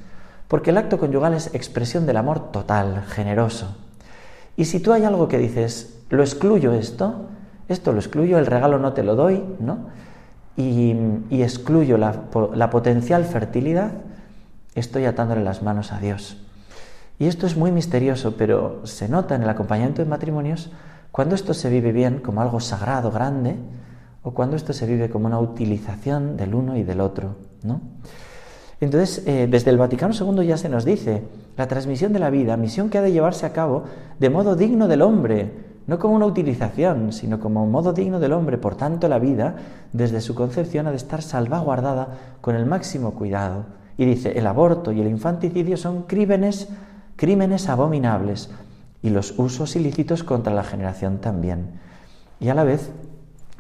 porque 0.50 0.72
el 0.72 0.78
acto 0.78 1.00
conyugal 1.00 1.34
es 1.34 1.56
expresión 1.56 2.06
del 2.06 2.18
amor 2.18 2.52
total, 2.52 3.06
generoso. 3.08 3.78
Y 4.58 4.66
si 4.66 4.82
tú 4.82 4.92
hay 4.92 5.06
algo 5.06 5.30
que 5.30 5.38
dices, 5.38 6.04
lo 6.10 6.24
excluyo 6.24 6.74
esto, 6.74 7.30
esto 7.72 7.92
lo 7.92 8.00
excluyo, 8.00 8.38
el 8.38 8.46
regalo 8.46 8.80
no 8.80 8.94
te 8.94 9.04
lo 9.04 9.16
doy, 9.16 9.44
¿no? 9.60 9.90
Y, 10.58 10.96
excluyo 11.32 11.98
la, 11.98 12.70
potencial 12.70 13.26
fertilidad, 13.26 13.92
estoy 14.76 15.06
atándole 15.06 15.44
las 15.44 15.64
manos 15.64 15.92
a 15.92 16.00
Dios. 16.00 16.38
Y 17.18 17.28
esto 17.28 17.48
es 17.48 17.58
muy 17.58 17.72
misterioso, 17.72 18.36
pero 18.38 18.82
se 18.86 19.10
nota 19.10 19.36
en 19.36 19.44
el 19.44 19.50
acompañamiento 19.50 20.04
de 20.04 20.10
matrimonios 20.10 20.72
cuando 21.12 21.36
esto 21.36 21.54
se 21.54 21.70
vive 21.70 21.92
bien 21.92 22.20
como 22.20 22.42
algo 22.42 22.60
sagrado, 22.60 23.12
grande, 23.12 23.58
o 24.24 24.32
cuando 24.32 24.56
esto 24.56 24.74
se 24.74 24.86
vive 24.86 25.10
como 25.10 25.26
una 25.26 25.40
utilización 25.40 26.38
del 26.38 26.54
uno 26.54 26.78
y 26.78 26.84
del 26.84 27.02
otro, 27.02 27.36
¿no? 27.64 27.82
Entonces, 28.80 29.24
eh, 29.28 29.48
desde 29.50 29.70
el 29.70 29.78
Vaticano 29.78 30.14
II 30.14 30.46
ya 30.46 30.58
se 30.58 30.68
nos 30.68 30.86
dice, 30.86 31.24
la 31.56 31.68
transmisión 31.68 32.14
de 32.14 32.20
la 32.20 32.32
vida, 32.32 32.58
misión 32.58 32.90
que 32.90 32.98
ha 32.98 33.02
de 33.04 33.12
llevarse 33.12 33.46
a 33.46 33.54
cabo 33.54 33.84
de 34.20 34.30
modo 34.30 34.56
digno 34.56 34.88
del 34.88 35.04
hombre, 35.04 35.71
no 35.88 36.00
como 36.00 36.16
una 36.16 36.26
utilización, 36.26 37.12
sino 37.12 37.40
como 37.40 37.64
un 37.64 37.72
modo 37.72 37.94
digno 37.94 38.20
del 38.20 38.34
hombre. 38.34 38.58
Por 38.58 38.76
tanto, 38.76 39.08
la 39.08 39.20
vida, 39.20 39.56
desde 39.94 40.22
su 40.22 40.36
concepción, 40.36 40.88
ha 40.88 40.92
de 40.92 40.98
estar 40.98 41.22
salvaguardada 41.22 42.18
con 42.42 42.56
el 42.56 42.66
máximo 42.66 43.14
cuidado. 43.14 43.66
Y 43.98 44.06
dice, 44.06 44.38
el 44.38 44.48
aborto 44.48 44.92
y 44.92 45.02
el 45.02 45.08
infanticidio 45.08 45.78
son 45.78 46.04
crímenes, 46.04 46.70
crímenes 47.16 47.70
abominables, 47.70 48.50
y 49.04 49.10
los 49.10 49.38
usos 49.38 49.76
ilícitos 49.76 50.24
contra 50.24 50.54
la 50.54 50.64
generación 50.64 51.18
también. 51.18 51.80
Y 52.40 52.50
a 52.50 52.56
la 52.56 52.64
vez 52.64 52.92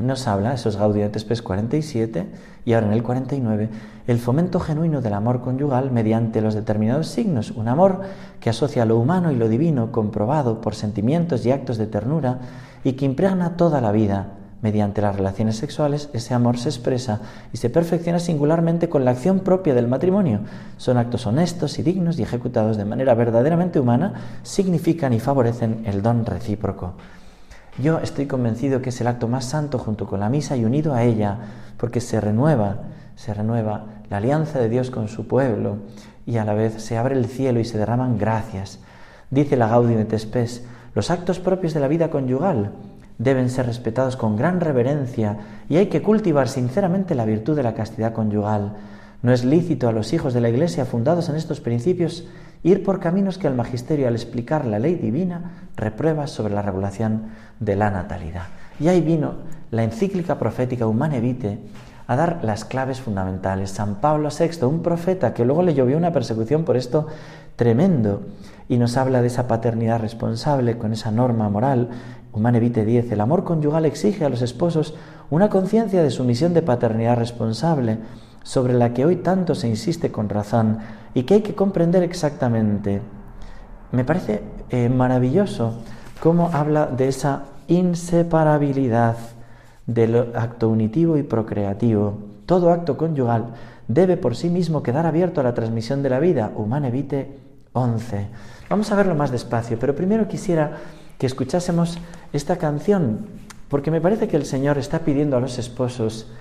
nos 0.04 0.28
habla, 0.28 0.54
esos 0.54 0.78
Gaudium 0.78 1.06
et 1.06 1.42
47 1.42 2.28
y 2.66 2.74
ahora 2.74 2.88
en 2.88 2.94
el 2.94 3.04
49, 3.04 3.70
el 4.08 4.20
fomento 4.20 4.60
genuino 4.60 5.02
del 5.02 5.14
amor 5.14 5.42
conyugal 5.42 5.92
mediante 5.92 6.42
los 6.42 6.54
determinados 6.54 7.08
signos, 7.08 7.52
un 7.52 7.68
amor 7.68 8.02
que 8.40 8.50
asocia 8.50 8.86
lo 8.86 8.98
humano 8.98 9.32
y 9.32 9.36
lo 9.36 9.50
divino 9.50 9.92
comprobado 9.92 10.62
por 10.62 10.76
sentimientos 10.76 11.46
y 11.46 11.52
actos 11.52 11.78
de 11.78 11.88
ternura 11.88 12.40
y 12.84 12.94
que 12.94 13.06
impregna 13.06 13.58
toda 13.58 13.82
la 13.82 13.92
vida, 13.92 14.28
Mediante 14.62 15.02
las 15.02 15.16
relaciones 15.16 15.58
sexuales, 15.58 16.10
ese 16.14 16.36
amor 16.36 16.60
se 16.60 16.70
expresa 16.70 17.20
y 17.52 17.58
se 17.58 17.72
perfecciona 17.72 18.20
singularmente 18.20 18.90
con 18.90 19.04
la 19.04 19.12
acción 19.12 19.40
propia 19.40 19.74
del 19.74 19.88
matrimonio. 19.88 20.42
Son 20.78 20.98
actos 20.98 21.26
honestos 21.26 21.80
y 21.80 21.84
dignos 21.84 22.20
y 22.20 22.24
ejecutados 22.24 22.78
de 22.78 22.86
manera 22.86 23.16
verdaderamente 23.16 23.80
humana, 23.80 24.14
significan 24.44 25.14
y 25.14 25.20
favorecen 25.20 25.82
el 25.86 26.04
don 26.04 26.28
recíproco. 26.28 26.94
Yo 27.82 27.98
estoy 27.98 28.28
convencido 28.28 28.82
que 28.84 28.90
es 28.90 29.02
el 29.02 29.08
acto 29.08 29.28
más 29.28 29.46
santo 29.46 29.80
junto 29.80 30.06
con 30.06 30.20
la 30.20 30.30
misa 30.30 30.56
y 30.56 30.66
unido 30.66 30.94
a 30.94 31.04
ella, 31.04 31.38
porque 31.78 32.00
se 32.00 32.22
renueva, 32.22 32.78
se 33.16 33.34
renueva 33.34 33.86
la 34.08 34.18
alianza 34.18 34.60
de 34.60 34.70
Dios 34.70 34.92
con 34.92 35.08
su 35.08 35.28
pueblo 35.28 35.78
y 36.28 36.38
a 36.38 36.46
la 36.46 36.54
vez 36.54 36.84
se 36.84 37.00
abre 37.00 37.16
el 37.16 37.26
cielo 37.26 37.60
y 37.60 37.66
se 37.66 37.80
derraman 37.80 38.20
gracias. 38.20 38.78
Dice 39.32 39.58
la 39.58 39.68
Gaudium 39.68 40.00
et 40.00 40.16
Spes, 40.16 40.64
los 40.94 41.10
actos 41.10 41.40
propios 41.40 41.74
de 41.74 41.80
la 41.80 41.88
vida 41.88 42.12
conyugal 42.12 42.72
deben 43.18 43.50
ser 43.50 43.66
respetados 43.66 44.16
con 44.16 44.36
gran 44.36 44.62
reverencia 44.62 45.38
y 45.68 45.78
hay 45.78 45.88
que 45.88 46.04
cultivar 46.04 46.50
sinceramente 46.50 47.16
la 47.16 47.26
virtud 47.26 47.56
de 47.56 47.64
la 47.64 47.74
castidad 47.74 48.14
conyugal. 48.14 48.74
No 49.24 49.34
es 49.34 49.44
lícito 49.44 49.88
a 49.88 49.92
los 49.92 50.14
hijos 50.14 50.36
de 50.36 50.42
la 50.42 50.50
Iglesia 50.50 50.86
fundados 50.86 51.30
en 51.30 51.36
estos 51.36 51.62
principios 51.62 52.26
ir 52.64 52.84
por 52.84 53.00
caminos 53.00 53.38
que 53.38 53.48
el 53.48 53.56
magisterio 53.56 54.08
al 54.08 54.16
explicar 54.16 54.66
la 54.66 54.80
ley 54.80 54.96
divina 54.96 55.68
reprueba 55.76 56.28
sobre 56.28 56.54
la 56.54 56.62
regulación 56.62 57.28
de 57.60 57.76
la 57.76 57.90
natalidad. 57.90 58.48
Y 58.80 58.88
ahí 58.88 59.02
vino 59.02 59.36
la 59.72 59.84
encíclica 59.84 60.38
profética 60.38 60.88
Humane 60.88 61.22
Vitae 61.22 61.60
a 62.08 62.16
dar 62.16 62.40
las 62.44 62.66
claves 62.66 63.00
fundamentales. 63.00 63.72
San 63.72 63.96
Pablo 63.96 64.30
VI, 64.38 64.66
un 64.66 64.82
profeta 64.82 65.34
que 65.34 65.46
luego 65.46 65.64
le 65.64 65.74
llovió 65.74 65.98
una 65.98 66.12
persecución 66.12 66.66
por 66.66 66.76
esto 66.78 67.08
tremendo, 67.56 68.24
y 68.68 68.78
nos 68.78 68.98
habla 68.98 69.22
de 69.22 69.28
esa 69.28 69.48
paternidad 69.48 70.00
responsable 70.00 70.78
con 70.78 70.94
esa 70.94 71.12
norma 71.12 71.50
moral 71.50 71.90
Humane 72.34 72.62
Vitae 72.62 72.86
10, 72.86 73.12
el 73.12 73.22
amor 73.22 73.44
conyugal 73.44 73.86
exige 73.86 74.24
a 74.24 74.30
los 74.30 74.42
esposos 74.42 74.94
una 75.30 75.50
conciencia 75.50 76.02
de 76.02 76.12
su 76.12 76.24
misión 76.24 76.54
de 76.54 76.62
paternidad 76.62 77.18
responsable, 77.18 77.98
sobre 78.44 78.74
la 78.74 78.94
que 78.94 79.06
hoy 79.06 79.18
tanto 79.18 79.54
se 79.54 79.68
insiste 79.68 80.12
con 80.12 80.30
razón 80.30 80.80
y 81.14 81.24
que 81.24 81.36
hay 81.36 81.42
que 81.42 81.56
comprender 81.56 82.04
exactamente. 82.04 83.02
Me 83.92 84.06
parece 84.06 84.42
eh, 84.70 84.90
maravilloso 84.90 85.76
cómo 86.20 86.50
habla 86.54 86.86
de 86.86 87.08
esa 87.08 87.44
inseparabilidad 87.68 89.18
del 89.86 90.36
acto 90.36 90.70
unitivo 90.70 91.18
y 91.18 91.24
procreativo. 91.24 92.18
Todo 92.46 92.72
acto 92.72 92.98
conyugal 92.98 93.54
debe 93.88 94.18
por 94.18 94.36
sí 94.36 94.50
mismo 94.50 94.84
quedar 94.84 95.06
abierto 95.06 95.42
a 95.42 95.44
la 95.44 95.54
transmisión 95.54 96.04
de 96.04 96.10
la 96.10 96.20
vida. 96.20 96.52
Humane 96.56 96.92
Vitae 96.92 97.38
11. 97.74 98.28
Vamos 98.70 98.92
a 98.92 98.96
verlo 98.96 99.16
más 99.16 99.32
despacio, 99.32 99.78
pero 99.80 99.96
primero 99.96 100.28
quisiera 100.28 100.78
que 101.18 101.26
escuchásemos 101.26 101.98
esta 102.34 102.58
canción, 102.58 103.28
porque 103.68 103.92
me 103.92 104.02
parece 104.02 104.28
que 104.28 104.38
el 104.38 104.46
Señor 104.46 104.78
está 104.78 105.00
pidiendo 105.00 105.38
a 105.38 105.42
los 105.42 105.60
esposos 105.60 106.32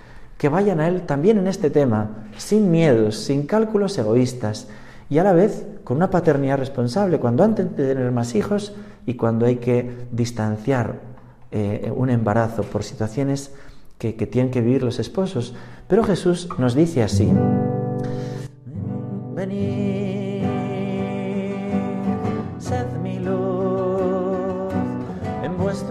que 0.41 0.49
vayan 0.49 0.81
a 0.81 0.89
Él 0.89 1.03
también 1.03 1.37
en 1.37 1.47
este 1.47 1.69
tema, 1.69 2.25
sin 2.39 2.71
miedos, 2.71 3.17
sin 3.17 3.47
cálculos 3.47 3.99
egoístas 3.99 4.69
y 5.11 5.19
a 5.19 5.23
la 5.23 5.35
vez 5.35 5.67
con 5.85 5.99
una 5.99 6.09
paternidad 6.09 6.57
responsable 6.57 7.21
cuando 7.21 7.45
antes 7.45 7.77
de 7.77 7.89
tener 7.89 8.11
más 8.11 8.35
hijos 8.35 8.73
y 9.05 9.15
cuando 9.15 9.45
hay 9.45 9.57
que 9.57 10.07
distanciar 10.11 10.99
eh, 11.51 11.93
un 11.95 12.09
embarazo 12.09 12.63
por 12.63 12.85
situaciones 12.85 13.53
que, 13.99 14.15
que 14.15 14.27
tienen 14.27 14.51
que 14.51 14.63
vivir 14.63 14.83
los 14.83 14.99
esposos. 14.99 15.55
Pero 15.87 16.05
Jesús 16.05 16.49
nos 16.57 16.75
dice 16.75 17.03
así, 17.03 17.31
venid 19.35 20.31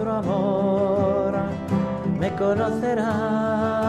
amor 0.08 1.34
me 2.18 2.30
conocerán. 2.34 3.79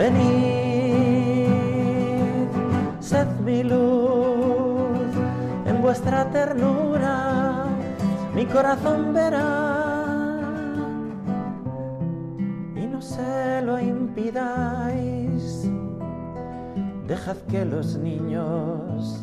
Venid, 0.00 1.44
sed 3.00 3.28
mi 3.44 3.62
luz 3.62 5.12
en 5.66 5.82
vuestra 5.82 6.24
ternura, 6.30 7.66
mi 8.34 8.46
corazón 8.46 9.12
verá. 9.12 10.06
Y 12.76 12.86
no 12.86 13.02
se 13.02 13.60
lo 13.60 13.78
impidáis, 13.78 15.68
dejad 17.06 17.36
que 17.50 17.66
los 17.66 17.98
niños 17.98 19.22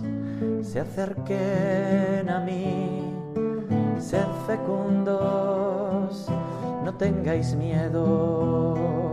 se 0.61 0.79
acerquen 0.79 2.29
a 2.29 2.39
mí. 2.41 3.15
Sed 3.97 4.27
fecundos, 4.45 6.27
no 6.85 6.93
tengáis 6.93 7.55
miedo, 7.55 9.06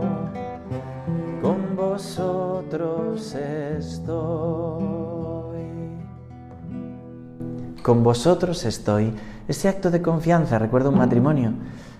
vosotros 1.95 3.33
estoy. 3.35 4.83
Con 7.81 8.03
vosotros 8.03 8.65
estoy. 8.65 9.13
Ese 9.47 9.69
acto 9.69 9.89
de 9.91 10.01
confianza, 10.01 10.59
recuerdo 10.59 10.89
un 10.89 10.97
matrimonio 10.97 11.53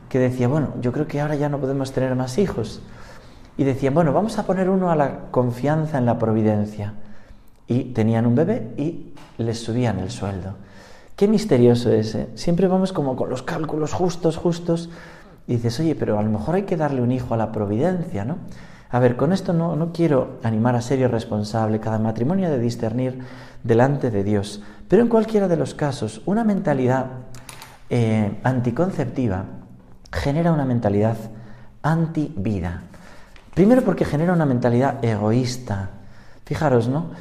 que 0.10 0.20
decía, 0.20 0.50
bueno, 0.50 0.74
yo 0.82 0.92
creo 0.92 1.08
que 1.08 1.22
ahora 1.22 1.36
ya 1.36 1.48
no 1.48 1.60
podemos 1.60 1.94
tener 1.94 2.14
más 2.16 2.38
hijos. 2.38 2.82
y 3.58 3.64
decían, 3.64 3.94
bueno, 3.94 4.12
vamos 4.12 4.38
a 4.38 4.46
poner 4.46 4.70
uno 4.70 4.92
a 4.92 4.98
la 4.98 5.32
confianza 5.32 5.98
en 5.98 6.06
la 6.06 6.20
providencia. 6.20 6.96
Y 7.66 7.94
tenían 7.94 8.26
un 8.26 8.36
bebé 8.36 8.74
y 8.76 9.14
les 9.38 9.64
subían 9.64 10.00
el 10.00 10.12
sueldo. 10.12 10.56
Qué 11.16 11.30
misterioso 11.30 11.90
ese. 11.90 12.28
Siempre 12.36 12.68
vamos 12.68 12.92
como 12.92 13.16
con 13.16 13.30
los 13.30 13.44
cálculos 13.44 13.94
justos, 13.94 14.36
justos. 14.36 14.90
Y 15.48 15.56
dices, 15.56 15.80
oye, 15.80 15.96
pero 15.96 16.20
a 16.20 16.24
lo 16.24 16.30
mejor 16.30 16.56
hay 16.56 16.64
que 16.64 16.76
darle 16.76 17.02
un 17.02 17.14
hijo 17.14 17.34
a 17.34 17.38
la 17.38 17.54
providencia, 17.54 18.26
¿no? 18.26 18.40
A 18.90 19.00
ver, 19.00 19.16
con 19.16 19.34
esto 19.34 19.54
no, 19.54 19.76
no 19.76 19.92
quiero 19.92 20.40
animar 20.44 20.76
a 20.76 20.82
serio 20.82 21.08
responsable. 21.08 21.80
Cada 21.80 22.00
matrimonio 22.00 22.50
de 22.50 22.60
discernir 22.60 23.20
delante 23.64 24.12
de 24.12 24.24
Dios. 24.24 24.62
Pero 24.88 25.02
en 25.02 25.10
cualquiera 25.10 25.48
de 25.48 25.58
los 25.58 25.74
casos, 25.74 26.22
una 26.26 26.44
mentalidad 26.44 27.08
eh, 27.90 28.40
anticonceptiva 28.44 29.46
genera 30.12 30.52
una 30.52 30.66
mentalidad 30.66 31.18
anti-vida. 31.82 32.84
Primero 33.54 33.84
porque 33.84 34.06
genera 34.06 34.34
una 34.34 34.46
mentalidad 34.46 35.04
egoísta. 35.04 35.90
Fijaros, 36.46 36.88
¿no? 36.88 37.12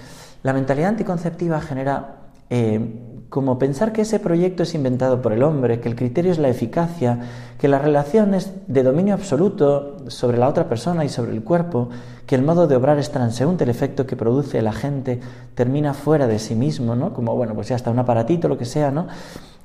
La 0.43 0.53
mentalidad 0.53 0.91
anticonceptiva 0.91 1.61
genera 1.61 2.17
eh, 2.51 3.14
como 3.35 3.59
pensar 3.59 3.93
que 3.93 4.03
ese 4.03 4.21
proyecto 4.21 4.63
es 4.63 4.77
inventado 4.77 5.21
por 5.21 5.33
el 5.33 5.43
hombre, 5.43 5.81
que 5.81 5.89
el 5.89 5.97
criterio 5.97 6.31
es 6.31 6.39
la 6.39 6.51
eficacia, 6.51 7.19
que 7.59 7.67
la 7.67 7.81
relación 7.81 8.33
es 8.33 8.53
de 8.69 8.85
dominio 8.85 9.13
absoluto 9.13 9.97
sobre 10.07 10.39
la 10.39 10.49
otra 10.49 10.69
persona 10.69 11.05
y 11.05 11.09
sobre 11.09 11.33
el 11.33 11.43
cuerpo, 11.43 11.89
que 12.29 12.37
el 12.37 12.43
modo 12.43 12.69
de 12.69 12.77
obrar 12.77 12.97
es 13.01 13.11
transeúnte, 13.11 13.65
el 13.65 13.71
efecto 13.71 14.07
que 14.07 14.15
produce 14.15 14.63
la 14.63 14.73
gente 14.73 15.19
termina 15.57 15.95
fuera 15.95 16.29
de 16.29 16.39
sí 16.39 16.55
mismo, 16.55 16.95
¿no? 16.95 17.13
Como, 17.13 17.35
bueno, 17.35 17.57
pues 17.57 17.67
ya 17.67 17.75
está 17.75 17.91
un 17.91 17.99
aparatito, 17.99 18.47
lo 18.47 18.57
que 18.57 18.67
sea, 18.67 18.93
¿no? 18.93 19.09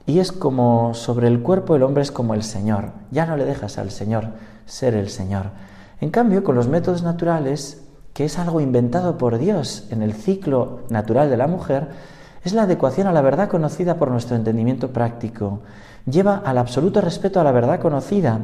Y 0.07 0.17
es 0.17 0.31
como 0.31 0.95
sobre 0.95 1.27
el 1.27 1.43
cuerpo 1.43 1.75
el 1.75 1.83
hombre 1.83 2.01
es 2.01 2.11
como 2.11 2.33
el 2.33 2.41
Señor, 2.41 2.93
ya 3.11 3.27
no 3.27 3.37
le 3.37 3.45
dejas 3.45 3.77
al 3.77 3.91
Señor 3.91 4.29
ser 4.65 4.95
el 4.95 5.09
Señor. 5.09 5.51
En 6.01 6.09
cambio, 6.09 6.43
con 6.43 6.55
los 6.55 6.67
métodos 6.67 7.03
naturales, 7.03 7.83
que 8.15 8.25
es 8.25 8.39
algo 8.39 8.61
inventado 8.61 9.19
por 9.19 9.37
Dios 9.37 9.85
en 9.91 10.01
el 10.01 10.13
ciclo 10.13 10.79
natural 10.89 11.29
de 11.29 11.37
la 11.37 11.45
mujer, 11.45 11.89
es 12.43 12.53
la 12.53 12.63
adecuación 12.63 13.07
a 13.07 13.11
la 13.11 13.21
verdad 13.21 13.49
conocida 13.49 13.97
por 13.97 14.11
nuestro 14.11 14.35
entendimiento 14.35 14.89
práctico. 14.89 15.61
Lleva 16.05 16.37
al 16.37 16.57
absoluto 16.57 17.01
respeto 17.01 17.39
a 17.39 17.43
la 17.43 17.51
verdad 17.51 17.79
conocida 17.79 18.39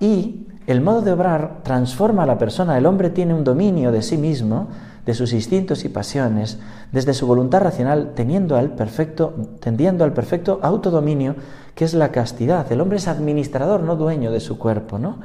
y 0.00 0.46
el 0.66 0.80
modo 0.80 1.02
de 1.02 1.12
obrar 1.12 1.60
transforma 1.62 2.24
a 2.24 2.26
la 2.26 2.38
persona. 2.38 2.78
El 2.78 2.86
hombre 2.86 3.10
tiene 3.10 3.34
un 3.34 3.44
dominio 3.44 3.92
de 3.92 4.02
sí 4.02 4.16
mismo, 4.16 4.68
de 5.06 5.14
sus 5.14 5.32
instintos 5.32 5.84
y 5.84 5.88
pasiones, 5.88 6.58
desde 6.92 7.14
su 7.14 7.26
voluntad 7.26 7.60
racional, 7.62 8.12
teniendo 8.14 8.56
al 8.56 8.70
perfecto, 8.70 9.34
tendiendo 9.60 10.04
al 10.04 10.12
perfecto 10.12 10.60
autodominio, 10.62 11.34
que 11.74 11.84
es 11.84 11.94
la 11.94 12.12
castidad. 12.12 12.70
El 12.70 12.80
hombre 12.80 12.98
es 12.98 13.08
administrador, 13.08 13.82
no 13.82 13.96
dueño 13.96 14.30
de 14.30 14.40
su 14.40 14.58
cuerpo, 14.58 14.98
¿no? 14.98 15.18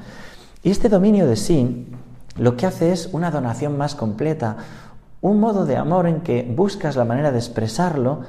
Y 0.63 0.71
este 0.71 0.89
dominio 0.89 1.27
de 1.27 1.35
sí 1.35 1.87
lo 2.37 2.55
que 2.55 2.65
hace 2.65 2.91
es 2.91 3.09
una 3.11 3.31
donación 3.31 3.77
más 3.77 3.95
completa, 3.95 4.57
un 5.21 5.39
modo 5.39 5.65
de 5.65 5.77
amor 5.77 6.07
en 6.07 6.21
que 6.21 6.43
buscas 6.43 6.95
la 6.95 7.05
manera 7.05 7.31
de 7.31 7.39
expresarlo, 7.39 8.21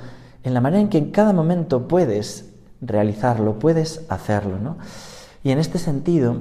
en 0.43 0.55
la 0.55 0.61
manera 0.61 0.81
en 0.81 0.89
que 0.89 0.99
en 0.99 1.11
cada 1.11 1.33
momento 1.33 1.89
puedes 1.89 2.51
realizarlo, 2.81 3.59
puedes 3.59 4.05
hacerlo. 4.09 4.59
¿no? 4.59 4.79
Y 5.43 5.51
en 5.51 5.59
este 5.59 5.79
sentido, 5.79 6.37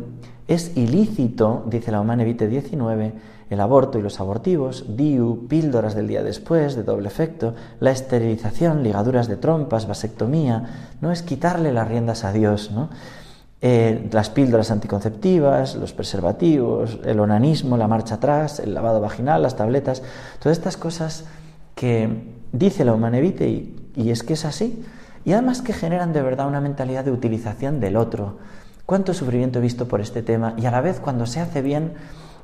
es 0.48 0.77
ilícito, 0.77 1.66
dice 1.68 1.92
la 1.92 2.00
Humane 2.00 2.24
Vitae 2.24 2.48
19, 2.48 3.13
el 3.50 3.60
aborto 3.60 4.00
y 4.00 4.01
los 4.01 4.20
abortivos, 4.20 4.86
DIU, 4.96 5.48
píldoras 5.48 5.96
del 5.96 6.08
día 6.08 6.24
después, 6.24 6.75
de 6.75 6.84
doble 6.84 7.08
efecto, 7.08 7.54
la 7.80 7.92
esterilización, 7.92 8.84
ligaduras 8.84 9.27
de 9.27 9.38
trompas, 9.38 9.88
vasectomía, 9.88 10.94
no 11.01 11.12
es 11.12 11.22
quitarle 11.22 11.71
las 11.71 11.88
riendas 11.88 12.24
a 12.24 12.32
Dios, 12.32 12.71
¿no? 12.71 12.89
Eh, 13.60 14.08
las 14.12 14.30
píldoras 14.30 14.70
anticonceptivas, 14.70 15.76
los 15.76 15.91
preservativos, 15.91 17.00
el 17.04 17.20
onanismo, 17.20 17.76
la 17.76 17.88
marcha 17.88 18.15
atrás, 18.15 18.60
el 18.60 18.76
lavado 18.76 19.02
vaginal, 19.02 19.41
las 19.41 19.56
tabletas, 19.56 20.04
todas 20.39 20.60
estas 20.60 20.78
cosas 20.78 21.26
que 21.74 22.36
dice 22.52 22.86
la 22.86 22.93
Humanevite 22.93 23.48
y, 23.48 24.12
es 24.12 24.22
que 24.22 24.34
es 24.34 24.46
así, 24.46 24.86
y 25.26 25.34
además 25.34 25.63
que 25.63 25.74
generan 25.74 26.13
de 26.13 26.22
verdad 26.22 26.48
una 26.48 26.62
mentalidad 26.62 27.04
de 27.04 27.12
utilización 27.12 27.80
del 27.80 27.98
otro. 27.98 28.38
Cuánto 28.86 29.15
sufrimiento 29.15 29.58
he 29.58 29.62
visto 29.63 29.88
por 29.88 30.02
este 30.02 30.22
tema 30.22 30.54
y 30.56 30.67
a 30.67 30.72
la 30.72 30.82
vez 30.82 31.00
cuando 31.00 31.26
se 31.26 31.39
hace 31.39 31.63
bien, 31.63 31.93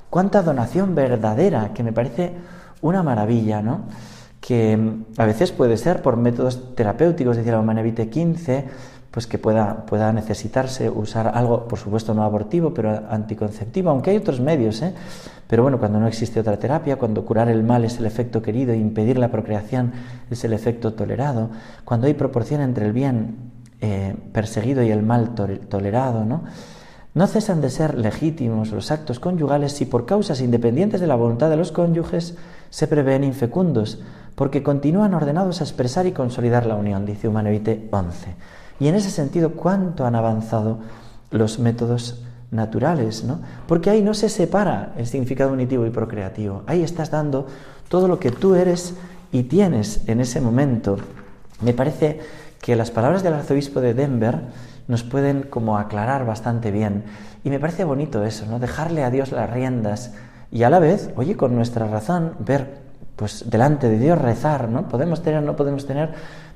cuánta 0.09 0.41
donación 0.41 0.95
verdadera, 0.95 1.73
que 1.75 1.83
me 1.83 1.93
parece 1.93 2.33
una 2.81 3.03
maravilla, 3.03 3.61
¿no? 3.61 3.81
Que 4.41 4.97
a 5.17 5.25
veces 5.25 5.51
puede 5.51 5.77
ser 5.77 6.01
por 6.01 6.17
métodos 6.17 6.75
terapéuticos, 6.75 7.37
decía 7.37 7.53
la 7.53 7.59
Humanevite 7.59 8.09
15, 8.09 8.65
pues 9.13 9.27
que 9.27 9.37
pueda, 9.37 9.85
pueda 9.85 10.11
necesitarse 10.11 10.89
usar 10.89 11.27
algo, 11.35 11.67
por 11.67 11.77
supuesto 11.77 12.15
no 12.15 12.23
abortivo, 12.23 12.73
pero 12.73 13.03
anticonceptivo, 13.11 13.91
aunque 13.91 14.09
hay 14.09 14.17
otros 14.17 14.39
medios, 14.39 14.81
¿eh? 14.81 14.91
pero 15.47 15.61
bueno, 15.61 15.77
cuando 15.77 15.99
no 15.99 16.07
existe 16.07 16.39
otra 16.39 16.57
terapia, 16.57 16.95
cuando 16.95 17.23
curar 17.23 17.47
el 17.47 17.63
mal 17.63 17.85
es 17.85 17.99
el 17.99 18.07
efecto 18.07 18.41
querido 18.41 18.73
impedir 18.73 19.19
la 19.19 19.29
procreación 19.29 19.91
es 20.31 20.43
el 20.45 20.51
efecto 20.51 20.93
tolerado, 20.93 21.51
cuando 21.85 22.07
hay 22.07 22.15
proporción 22.15 22.61
entre 22.61 22.87
el 22.87 22.91
bien 22.91 23.35
eh, 23.81 24.15
perseguido 24.31 24.81
y 24.81 24.89
el 24.89 25.03
mal 25.03 25.35
tolerado, 25.35 26.25
¿no? 26.25 26.45
No 27.13 27.27
cesan 27.27 27.61
de 27.61 27.69
ser 27.69 27.95
legítimos 27.99 28.71
los 28.71 28.89
actos 28.89 29.19
conyugales 29.19 29.73
si 29.73 29.85
por 29.85 30.07
causas 30.07 30.41
independientes 30.41 30.99
de 30.99 31.05
la 31.05 31.13
voluntad 31.13 31.51
de 31.51 31.57
los 31.57 31.71
cónyuges 31.71 32.35
se 32.71 32.87
prevén 32.87 33.23
infecundos, 33.23 34.01
porque 34.33 34.63
continúan 34.63 35.13
ordenados 35.13 35.61
a 35.61 35.65
expresar 35.65 36.07
y 36.07 36.13
consolidar 36.13 36.65
la 36.65 36.75
unión, 36.75 37.05
dice 37.05 37.27
Humanevite 37.27 37.89
11. 37.91 38.62
Y 38.79 38.87
en 38.87 38.95
ese 38.95 39.09
sentido, 39.09 39.51
¿cuánto 39.51 40.05
han 40.05 40.15
avanzado 40.15 40.79
los 41.31 41.59
métodos 41.59 42.23
naturales? 42.51 43.23
¿no? 43.23 43.39
Porque 43.67 43.89
ahí 43.89 44.01
no 44.01 44.13
se 44.13 44.29
separa 44.29 44.93
el 44.97 45.07
significado 45.07 45.53
unitivo 45.53 45.85
y 45.85 45.89
procreativo. 45.89 46.63
Ahí 46.67 46.83
estás 46.83 47.11
dando 47.11 47.47
todo 47.87 48.07
lo 48.07 48.19
que 48.19 48.31
tú 48.31 48.55
eres 48.55 48.95
y 49.31 49.43
tienes 49.43 50.07
en 50.07 50.19
ese 50.19 50.41
momento. 50.41 50.97
Me 51.61 51.73
parece 51.73 52.19
que 52.61 52.75
las 52.75 52.91
palabras 52.91 53.23
del 53.23 53.33
arzobispo 53.33 53.81
de 53.81 53.93
Denver 53.93 54.41
nos 54.87 55.03
pueden 55.03 55.43
como 55.43 55.77
aclarar 55.77 56.25
bastante 56.25 56.71
bien. 56.71 57.03
Y 57.43 57.49
me 57.49 57.59
parece 57.59 57.83
bonito 57.83 58.23
eso, 58.23 58.45
¿no? 58.45 58.59
Dejarle 58.59 59.03
a 59.03 59.09
Dios 59.09 59.31
las 59.31 59.49
riendas 59.49 60.13
y 60.51 60.63
a 60.63 60.69
la 60.69 60.79
vez, 60.79 61.09
oye, 61.15 61.35
con 61.35 61.55
nuestra 61.55 61.87
razón, 61.87 62.33
ver, 62.39 62.83
pues 63.15 63.49
delante 63.49 63.89
de 63.89 63.99
Dios 63.99 64.19
rezar, 64.19 64.69
¿no? 64.69 64.87
Podemos 64.87 65.21
tener, 65.21 65.43
no 65.43 65.55
podemos 65.55 65.85
tener, 65.85 66.13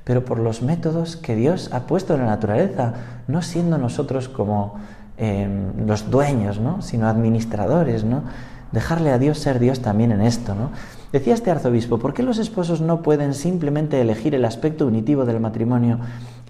pero 0.08 0.24
por 0.24 0.40
los 0.40 0.62
métodos 0.62 1.18
que 1.18 1.36
Dios 1.36 1.70
ha 1.74 1.82
puesto 1.82 2.14
en 2.14 2.22
la 2.22 2.28
naturaleza, 2.28 2.94
no 3.28 3.42
siendo 3.42 3.78
nosotros 3.78 4.30
como 4.30 4.76
em, 5.18 5.86
los 5.86 6.10
dueños, 6.10 6.62
¿no? 6.62 6.82
sino 6.82 7.10
administradores, 7.10 8.06
¿no? 8.06 8.24
Dejarle 8.72 9.12
a 9.12 9.20
Dios 9.20 9.38
ser 9.38 9.60
Dios 9.60 9.82
también 9.82 10.14
en 10.14 10.22
esto, 10.22 10.56
¿no? 10.56 10.72
Decía 11.12 11.34
este 11.34 11.52
arzobispo, 11.52 12.00
¿por 12.00 12.14
qué 12.14 12.24
los 12.24 12.38
esposos 12.38 12.80
no 12.80 13.02
pueden 13.02 13.34
simplemente 13.34 14.00
elegir 14.00 14.34
el 14.34 14.46
aspecto 14.46 14.88
unitivo 14.88 15.26
del 15.26 15.42
matrimonio 15.42 16.00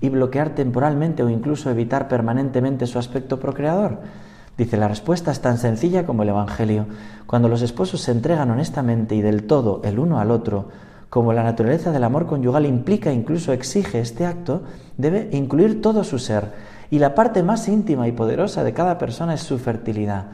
y 0.01 0.09
bloquear 0.09 0.49
temporalmente 0.51 1.23
o 1.23 1.29
incluso 1.29 1.71
evitar 1.71 2.07
permanentemente 2.07 2.85
su 2.85 2.99
aspecto 2.99 3.39
procreador? 3.39 4.01
Dice, 4.55 4.77
la 4.77 4.87
respuesta 4.87 5.31
es 5.31 5.41
tan 5.41 5.57
sencilla 5.57 6.05
como 6.05 6.21
el 6.21 6.29
Evangelio. 6.29 6.85
Cuando 7.25 7.47
los 7.49 7.63
esposos 7.63 8.01
se 8.01 8.11
entregan 8.11 8.51
honestamente 8.51 9.15
y 9.15 9.21
del 9.21 9.47
todo 9.47 9.81
el 9.83 9.97
uno 9.97 10.19
al 10.19 10.29
otro, 10.29 10.67
como 11.09 11.33
la 11.33 11.43
naturaleza 11.43 11.91
del 11.91 12.03
amor 12.03 12.27
conyugal 12.27 12.65
implica, 12.65 13.13
incluso 13.13 13.53
exige 13.53 13.99
este 13.99 14.25
acto, 14.25 14.63
debe 14.97 15.29
incluir 15.31 15.81
todo 15.81 16.03
su 16.03 16.19
ser. 16.19 16.51
Y 16.89 16.99
la 16.99 17.15
parte 17.15 17.43
más 17.43 17.67
íntima 17.67 18.07
y 18.07 18.11
poderosa 18.11 18.63
de 18.63 18.73
cada 18.73 18.97
persona 18.97 19.33
es 19.33 19.41
su 19.41 19.57
fertilidad. 19.57 20.25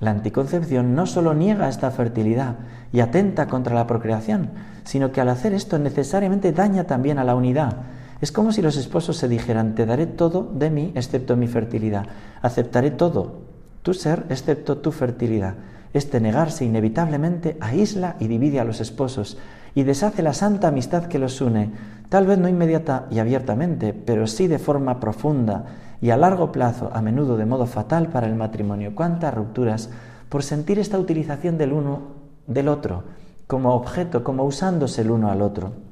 La 0.00 0.10
anticoncepción 0.10 0.94
no 0.94 1.06
solo 1.06 1.34
niega 1.34 1.68
esta 1.68 1.90
fertilidad 1.90 2.56
y 2.92 3.00
atenta 3.00 3.48
contra 3.48 3.74
la 3.74 3.86
procreación, 3.86 4.50
sino 4.84 5.12
que 5.12 5.20
al 5.20 5.28
hacer 5.28 5.52
esto 5.54 5.78
necesariamente 5.78 6.52
daña 6.52 6.84
también 6.84 7.18
a 7.18 7.24
la 7.24 7.34
unidad. 7.34 7.76
Es 8.20 8.32
como 8.32 8.52
si 8.52 8.62
los 8.62 8.76
esposos 8.76 9.16
se 9.16 9.28
dijeran, 9.28 9.74
te 9.74 9.86
daré 9.86 10.06
todo 10.06 10.50
de 10.54 10.70
mí 10.70 10.92
excepto 10.94 11.36
mi 11.36 11.46
fertilidad, 11.46 12.06
aceptaré 12.42 12.90
todo, 12.90 13.40
tu 13.82 13.94
ser 13.94 14.24
excepto 14.28 14.78
tu 14.78 14.92
fertilidad. 14.92 15.54
Este 15.92 16.20
negarse 16.20 16.64
inevitablemente 16.64 17.56
aísla 17.60 18.16
y 18.18 18.28
divide 18.28 18.60
a 18.60 18.64
los 18.64 18.80
esposos, 18.80 19.38
y 19.74 19.82
deshace 19.82 20.22
la 20.22 20.34
santa 20.34 20.68
amistad 20.68 21.06
que 21.06 21.18
los 21.18 21.40
une, 21.40 21.72
tal 22.08 22.26
vez 22.26 22.38
no 22.38 22.48
inmediata 22.48 23.06
y 23.10 23.18
abiertamente, 23.18 23.92
pero 23.92 24.26
sí 24.26 24.46
de 24.46 24.58
forma 24.58 25.00
profunda 25.00 25.64
y 26.00 26.10
a 26.10 26.16
largo 26.16 26.52
plazo, 26.52 26.90
a 26.92 27.02
menudo 27.02 27.36
de 27.36 27.46
modo 27.46 27.66
fatal 27.66 28.08
para 28.08 28.26
el 28.26 28.34
matrimonio. 28.34 28.94
¿Cuántas 28.94 29.34
rupturas 29.34 29.90
por 30.28 30.42
sentir 30.42 30.78
esta 30.78 30.98
utilización 30.98 31.58
del 31.58 31.72
uno 31.72 32.02
del 32.46 32.68
otro 32.68 33.04
como 33.46 33.74
objeto, 33.74 34.22
como 34.22 34.44
usándose 34.44 35.02
el 35.02 35.10
uno 35.10 35.30
al 35.30 35.42
otro? 35.42 35.87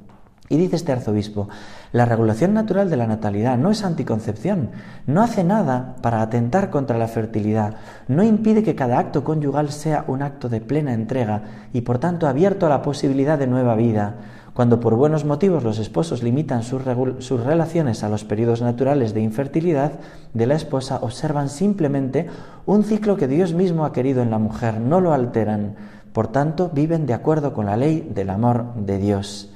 Y 0.49 0.55
dice 0.57 0.77
este 0.77 0.93
arzobispo, 0.93 1.49
la 1.91 2.05
regulación 2.05 2.53
natural 2.53 2.89
de 2.89 2.95
la 2.95 3.05
natalidad 3.05 3.57
no 3.57 3.69
es 3.69 3.83
anticoncepción, 3.83 4.69
no 5.05 5.21
hace 5.21 5.43
nada 5.43 5.97
para 6.01 6.21
atentar 6.21 6.69
contra 6.69 6.97
la 6.97 7.09
fertilidad, 7.09 7.75
no 8.07 8.23
impide 8.23 8.63
que 8.63 8.75
cada 8.75 8.97
acto 8.97 9.25
conyugal 9.25 9.71
sea 9.71 10.05
un 10.07 10.21
acto 10.21 10.47
de 10.47 10.61
plena 10.61 10.93
entrega 10.93 11.43
y 11.73 11.81
por 11.81 11.97
tanto 11.99 12.27
abierto 12.27 12.65
a 12.65 12.69
la 12.69 12.81
posibilidad 12.81 13.37
de 13.37 13.47
nueva 13.47 13.75
vida. 13.75 14.15
Cuando 14.53 14.79
por 14.79 14.95
buenos 14.95 15.25
motivos 15.25 15.63
los 15.63 15.79
esposos 15.79 16.23
limitan 16.23 16.63
sus, 16.63 16.81
relaciones 16.83 18.03
a 18.03 18.09
los 18.09 18.23
periodos 18.23 18.61
naturales 18.61 19.13
de 19.13 19.21
infertilidad 19.21 19.91
de 20.33 20.47
la 20.47 20.55
esposa, 20.55 20.97
observan 21.01 21.49
simplemente 21.49 22.27
un 22.65 22.83
ciclo 22.83 23.17
que 23.17 23.27
Dios 23.27 23.53
mismo 23.53 23.85
ha 23.85 23.91
querido 23.91 24.23
en 24.23 24.31
la 24.31 24.39
mujer, 24.39 24.79
no 24.79 24.99
lo 24.99 25.13
alteran. 25.13 25.75
Por 26.11 26.29
tanto, 26.29 26.71
viven 26.73 27.05
de 27.05 27.13
acuerdo 27.13 27.53
con 27.53 27.67
la 27.67 27.77
ley 27.77 28.09
del 28.15 28.31
amor 28.31 28.73
de 28.77 28.97
Dios. 28.97 29.53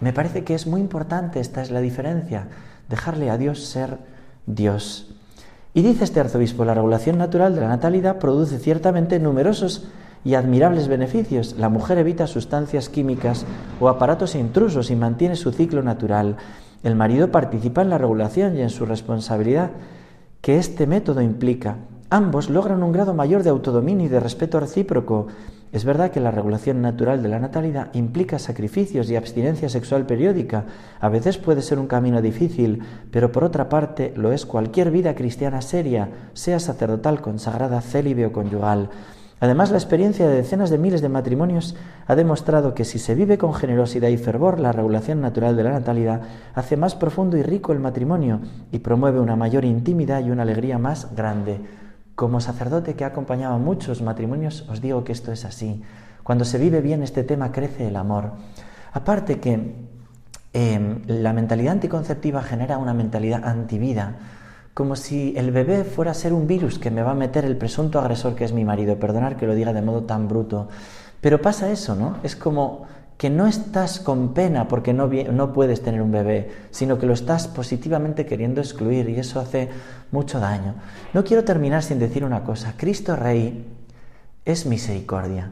Me 0.00 0.12
parece 0.12 0.44
que 0.44 0.54
es 0.54 0.66
muy 0.66 0.80
importante, 0.80 1.40
esta 1.40 1.62
es 1.62 1.70
la 1.70 1.80
diferencia, 1.80 2.48
dejarle 2.88 3.30
a 3.30 3.38
Dios 3.38 3.64
ser 3.64 3.98
Dios. 4.46 5.14
Y 5.72 5.82
dice 5.82 6.04
este 6.04 6.20
arzobispo, 6.20 6.64
la 6.64 6.74
regulación 6.74 7.18
natural 7.18 7.54
de 7.54 7.60
la 7.60 7.68
natalidad 7.68 8.18
produce 8.18 8.58
ciertamente 8.58 9.18
numerosos 9.18 9.88
y 10.24 10.34
admirables 10.34 10.88
beneficios. 10.88 11.56
La 11.58 11.68
mujer 11.68 11.98
evita 11.98 12.26
sustancias 12.26 12.88
químicas 12.88 13.44
o 13.80 13.88
aparatos 13.88 14.34
intrusos 14.34 14.90
y 14.90 14.96
mantiene 14.96 15.36
su 15.36 15.52
ciclo 15.52 15.82
natural. 15.82 16.36
El 16.82 16.94
marido 16.94 17.30
participa 17.30 17.82
en 17.82 17.90
la 17.90 17.98
regulación 17.98 18.56
y 18.56 18.62
en 18.62 18.70
su 18.70 18.86
responsabilidad 18.86 19.70
que 20.40 20.58
este 20.58 20.86
método 20.86 21.22
implica. 21.22 21.76
Ambos 22.10 22.50
logran 22.50 22.82
un 22.82 22.92
grado 22.92 23.14
mayor 23.14 23.42
de 23.42 23.50
autodominio 23.50 24.06
y 24.06 24.10
de 24.10 24.20
respeto 24.20 24.60
recíproco. 24.60 25.26
Es 25.74 25.84
verdad 25.84 26.12
que 26.12 26.20
la 26.20 26.30
regulación 26.30 26.80
natural 26.82 27.20
de 27.20 27.28
la 27.28 27.40
natalidad 27.40 27.88
implica 27.94 28.38
sacrificios 28.38 29.10
y 29.10 29.16
abstinencia 29.16 29.68
sexual 29.68 30.06
periódica. 30.06 30.66
A 31.00 31.08
veces 31.08 31.36
puede 31.36 31.62
ser 31.62 31.80
un 31.80 31.88
camino 31.88 32.22
difícil, 32.22 32.84
pero 33.10 33.32
por 33.32 33.42
otra 33.42 33.68
parte 33.68 34.12
lo 34.14 34.30
es 34.30 34.46
cualquier 34.46 34.92
vida 34.92 35.16
cristiana 35.16 35.60
seria, 35.62 36.10
sea 36.32 36.60
sacerdotal, 36.60 37.20
consagrada, 37.20 37.80
célibe 37.80 38.24
o 38.24 38.32
conyugal. 38.32 38.88
Además, 39.40 39.72
la 39.72 39.78
experiencia 39.78 40.28
de 40.28 40.36
decenas 40.36 40.70
de 40.70 40.78
miles 40.78 41.02
de 41.02 41.08
matrimonios 41.08 41.74
ha 42.06 42.14
demostrado 42.14 42.72
que 42.72 42.84
si 42.84 43.00
se 43.00 43.16
vive 43.16 43.36
con 43.36 43.52
generosidad 43.52 44.10
y 44.10 44.16
fervor 44.16 44.60
la 44.60 44.70
regulación 44.70 45.20
natural 45.20 45.56
de 45.56 45.64
la 45.64 45.72
natalidad, 45.72 46.20
hace 46.54 46.76
más 46.76 46.94
profundo 46.94 47.36
y 47.36 47.42
rico 47.42 47.72
el 47.72 47.80
matrimonio 47.80 48.38
y 48.70 48.78
promueve 48.78 49.18
una 49.18 49.34
mayor 49.34 49.64
intimidad 49.64 50.24
y 50.24 50.30
una 50.30 50.42
alegría 50.42 50.78
más 50.78 51.12
grande. 51.16 51.58
Como 52.14 52.40
sacerdote 52.40 52.94
que 52.94 53.04
ha 53.04 53.08
acompañado 53.08 53.54
a 53.54 53.58
muchos 53.58 54.00
matrimonios, 54.00 54.68
os 54.68 54.80
digo 54.80 55.02
que 55.02 55.12
esto 55.12 55.32
es 55.32 55.44
así. 55.44 55.82
Cuando 56.22 56.44
se 56.44 56.58
vive 56.58 56.80
bien 56.80 57.02
este 57.02 57.24
tema, 57.24 57.50
crece 57.50 57.88
el 57.88 57.96
amor. 57.96 58.32
Aparte 58.92 59.40
que 59.40 59.74
em, 60.52 61.02
la 61.06 61.32
mentalidad 61.32 61.72
anticonceptiva 61.72 62.42
genera 62.42 62.78
una 62.78 62.94
mentalidad 62.94 63.44
antivida, 63.44 64.16
como 64.74 64.94
si 64.94 65.34
el 65.36 65.50
bebé 65.50 65.82
fuera 65.84 66.12
a 66.12 66.14
ser 66.14 66.32
un 66.32 66.46
virus 66.46 66.78
que 66.78 66.90
me 66.90 67.02
va 67.02 67.12
a 67.12 67.14
meter 67.14 67.44
el 67.44 67.56
presunto 67.56 67.98
agresor 67.98 68.36
que 68.36 68.44
es 68.44 68.52
mi 68.52 68.64
marido. 68.64 68.98
Perdonar 68.98 69.36
que 69.36 69.46
lo 69.46 69.54
diga 69.54 69.72
de 69.72 69.82
modo 69.82 70.04
tan 70.04 70.28
bruto. 70.28 70.68
Pero 71.20 71.40
pasa 71.42 71.70
eso, 71.70 71.96
¿no? 71.96 72.18
Es 72.22 72.36
como 72.36 72.86
que 73.16 73.30
no 73.30 73.46
estás 73.46 74.00
con 74.00 74.34
pena 74.34 74.68
porque 74.68 74.92
no, 74.92 75.08
no, 75.08 75.52
puedes 75.52 75.82
tener 75.82 76.02
un 76.02 76.10
bebé, 76.10 76.50
sino 76.70 76.98
que 76.98 77.06
lo 77.06 77.12
estás 77.12 77.46
positivamente 77.46 78.26
queriendo 78.26 78.60
excluir 78.60 79.08
y 79.08 79.16
eso 79.16 79.40
hace 79.40 79.68
mucho 80.10 80.40
daño. 80.40 80.74
No 81.12 81.24
quiero 81.24 81.44
terminar 81.44 81.82
sin 81.82 81.98
decir 81.98 82.24
una 82.24 82.42
cosa. 82.42 82.74
Cristo 82.76 83.14
Rey 83.14 83.66
es 84.44 84.66
misericordia. 84.66 85.50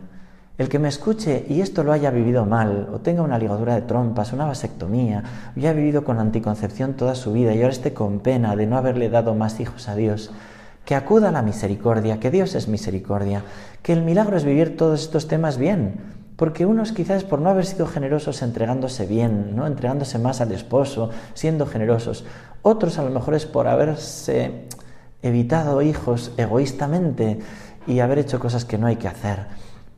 El 0.59 0.69
que 0.69 0.79
me 0.79 0.89
escuche 0.89 1.47
y 1.49 1.61
esto 1.61 1.83
lo 1.83 1.93
haya 1.93 2.11
vivido 2.11 2.45
mal, 2.45 2.89
o 2.93 2.99
tenga 3.01 3.23
una 3.23 3.39
ligadura 3.39 3.75
de 3.75 3.83
trompas, 3.83 4.33
una 4.33 4.45
vasectomía, 4.45 5.25
o 5.57 5.59
haya 5.59 5.73
vivido 5.73 6.05
con 6.05 6.19
anticoncepción 6.19 6.95
toda 6.95 7.15
su 7.15 7.33
vida 7.33 7.55
y 7.55 7.59
ahora 7.59 7.73
esté 7.73 7.95
con 7.95 8.21
pena 8.21 8.55
de 8.55 8.67
no 8.67 8.77
haberle 8.77 9.09
dado 9.09 9.35
más 9.35 9.61
hijos 9.61 9.89
a 9.89 9.95
Dios, 9.95 10.31
que 10.85 10.95
acuda 10.95 11.31
a 11.31 11.33
la 11.33 11.43
misericordia, 11.43 12.21
que 12.21 12.31
Dios 12.31 12.55
es 12.55 12.69
misericordia, 12.69 13.45
que 13.83 13.93
el 13.93 14.03
milagro 14.03 14.37
es 14.37 14.45
vivir 14.45 14.77
todos 14.77 15.03
estos 15.03 15.27
temas 15.27 15.57
bien, 15.57 16.22
porque 16.43 16.67
unos 16.67 16.91
quizás 16.91 17.23
por 17.23 17.41
no 17.41 17.51
haber 17.51 17.65
sido 17.65 17.87
generosos 17.87 18.43
entregándose 18.43 19.07
bien, 19.07 19.55
¿no? 19.55 19.65
entregándose 19.65 20.19
más 20.19 20.41
al 20.41 20.51
esposo, 20.51 21.11
siendo 21.35 21.67
generosos. 21.67 22.25
Otros 22.63 22.99
a 22.99 23.05
lo 23.05 23.11
mejor 23.11 23.37
es 23.37 23.47
por 23.47 23.69
haberse 23.69 24.65
evitado 25.23 25.83
hijos 25.83 26.33
egoístamente 26.37 27.39
y 27.87 28.01
haber 28.01 28.19
hecho 28.19 28.41
cosas 28.41 28.65
que 28.65 28.77
no 28.77 28.89
hay 28.89 28.97
que 28.97 29.07
hacer. 29.07 29.47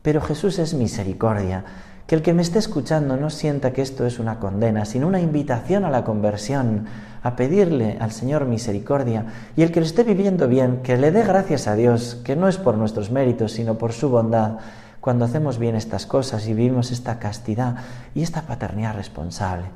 Pero 0.02 0.20
Jesús 0.20 0.58
es 0.58 0.74
misericordia. 0.74 1.64
Que 2.06 2.14
el 2.14 2.20
que 2.20 2.34
me 2.34 2.42
esté 2.42 2.58
escuchando 2.58 3.16
no 3.16 3.30
sienta 3.30 3.72
que 3.72 3.80
esto 3.80 4.04
es 4.04 4.18
una 4.18 4.38
condena, 4.38 4.84
sino 4.84 5.06
una 5.06 5.20
invitación 5.20 5.86
a 5.86 5.90
la 5.90 6.04
conversión, 6.04 6.84
a 7.22 7.36
pedirle 7.36 7.96
al 7.98 8.12
Señor 8.12 8.44
misericordia. 8.44 9.24
Y 9.56 9.62
el 9.62 9.72
que 9.72 9.80
lo 9.80 9.86
esté 9.86 10.04
viviendo 10.04 10.46
bien, 10.46 10.82
que 10.82 10.98
le 10.98 11.10
dé 11.10 11.24
gracias 11.24 11.66
a 11.68 11.74
Dios, 11.74 12.20
que 12.22 12.36
no 12.36 12.48
es 12.48 12.58
por 12.58 12.76
nuestros 12.76 13.10
méritos, 13.10 13.52
sino 13.52 13.78
por 13.78 13.94
su 13.94 14.10
bondad 14.10 14.58
cuando 15.04 15.26
hacemos 15.26 15.58
bien 15.58 15.76
estas 15.76 16.06
cosas 16.06 16.48
y 16.48 16.54
vivimos 16.54 16.90
esta 16.90 17.18
castidad 17.18 17.76
y 18.14 18.22
esta 18.22 18.40
paternidad 18.46 18.94
responsable. 18.94 19.66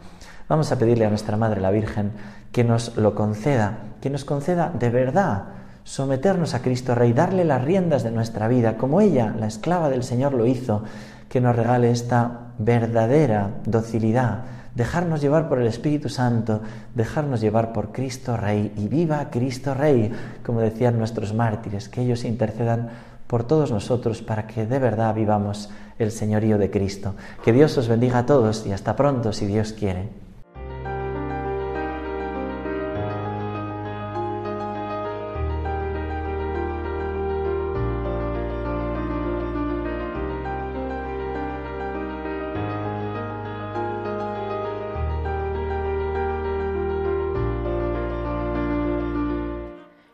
Vamos 0.49 0.73
a 0.73 0.79
pedirle 0.79 1.05
a 1.05 1.11
nuestra 1.11 1.37
Madre 1.37 1.61
la 1.61 1.71
Virgen 1.71 2.13
que 2.51 2.65
nos 2.65 2.97
lo 2.97 3.15
conceda, 3.15 3.77
que 4.01 4.09
nos 4.09 4.25
conceda 4.25 4.73
de 4.73 4.89
verdad 4.89 5.43
someternos 5.85 6.55
a 6.55 6.63
Cristo 6.63 6.95
Rey, 6.95 7.13
darle 7.13 7.45
las 7.45 7.63
riendas 7.63 8.05
de 8.05 8.11
nuestra 8.11 8.49
vida, 8.49 8.79
como 8.79 9.03
ella, 9.03 9.35
la 9.39 9.49
esclava 9.49 9.91
del 9.91 10.03
Señor, 10.03 10.33
lo 10.33 10.47
hizo, 10.47 10.85
que 11.29 11.43
nos 11.43 11.55
regale 11.55 11.91
esta 11.91 12.53
verdadera 12.57 13.51
docilidad, 13.67 14.45
dejarnos 14.75 15.21
llevar 15.21 15.51
por 15.51 15.61
el 15.61 15.67
Espíritu 15.67 16.09
Santo, 16.09 16.63
dejarnos 16.95 17.43
llevar 17.43 17.75
por 17.75 17.93
Cristo 17.93 18.39
Rey 18.39 18.73
y 18.79 18.89
viva 18.89 19.29
Cristo 19.31 19.75
Rey, 19.75 20.11
como 20.43 20.61
decían 20.61 20.99
nuestros 20.99 21.35
mártires, 21.35 21.91
que 21.91 22.01
ellos 22.01 22.25
intercedan 22.25 22.89
por 23.29 23.45
todos 23.45 23.71
nosotros 23.71 24.23
para 24.23 24.49
que 24.49 24.67
de 24.67 24.81
verdad 24.81 25.15
vivamos 25.15 25.71
el 25.99 26.11
señorío 26.11 26.59
de 26.59 26.71
Cristo. 26.71 27.15
Que 27.45 27.53
Dios 27.53 27.77
os 27.79 27.87
bendiga 27.87 28.19
a 28.19 28.27
todos 28.27 28.67
y 28.67 28.73
hasta 28.73 28.97
pronto 28.97 29.33
si 29.33 29.47
Dios 29.47 29.73
quiere. 29.73 30.09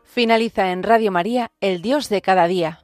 Finaliza 0.05 0.71
en 0.71 0.85
Radio 0.85 1.11
María, 1.11 1.51
El 1.61 1.83
Dios 1.83 2.09
de 2.09 2.23
cada 2.23 2.47
día 2.47 2.84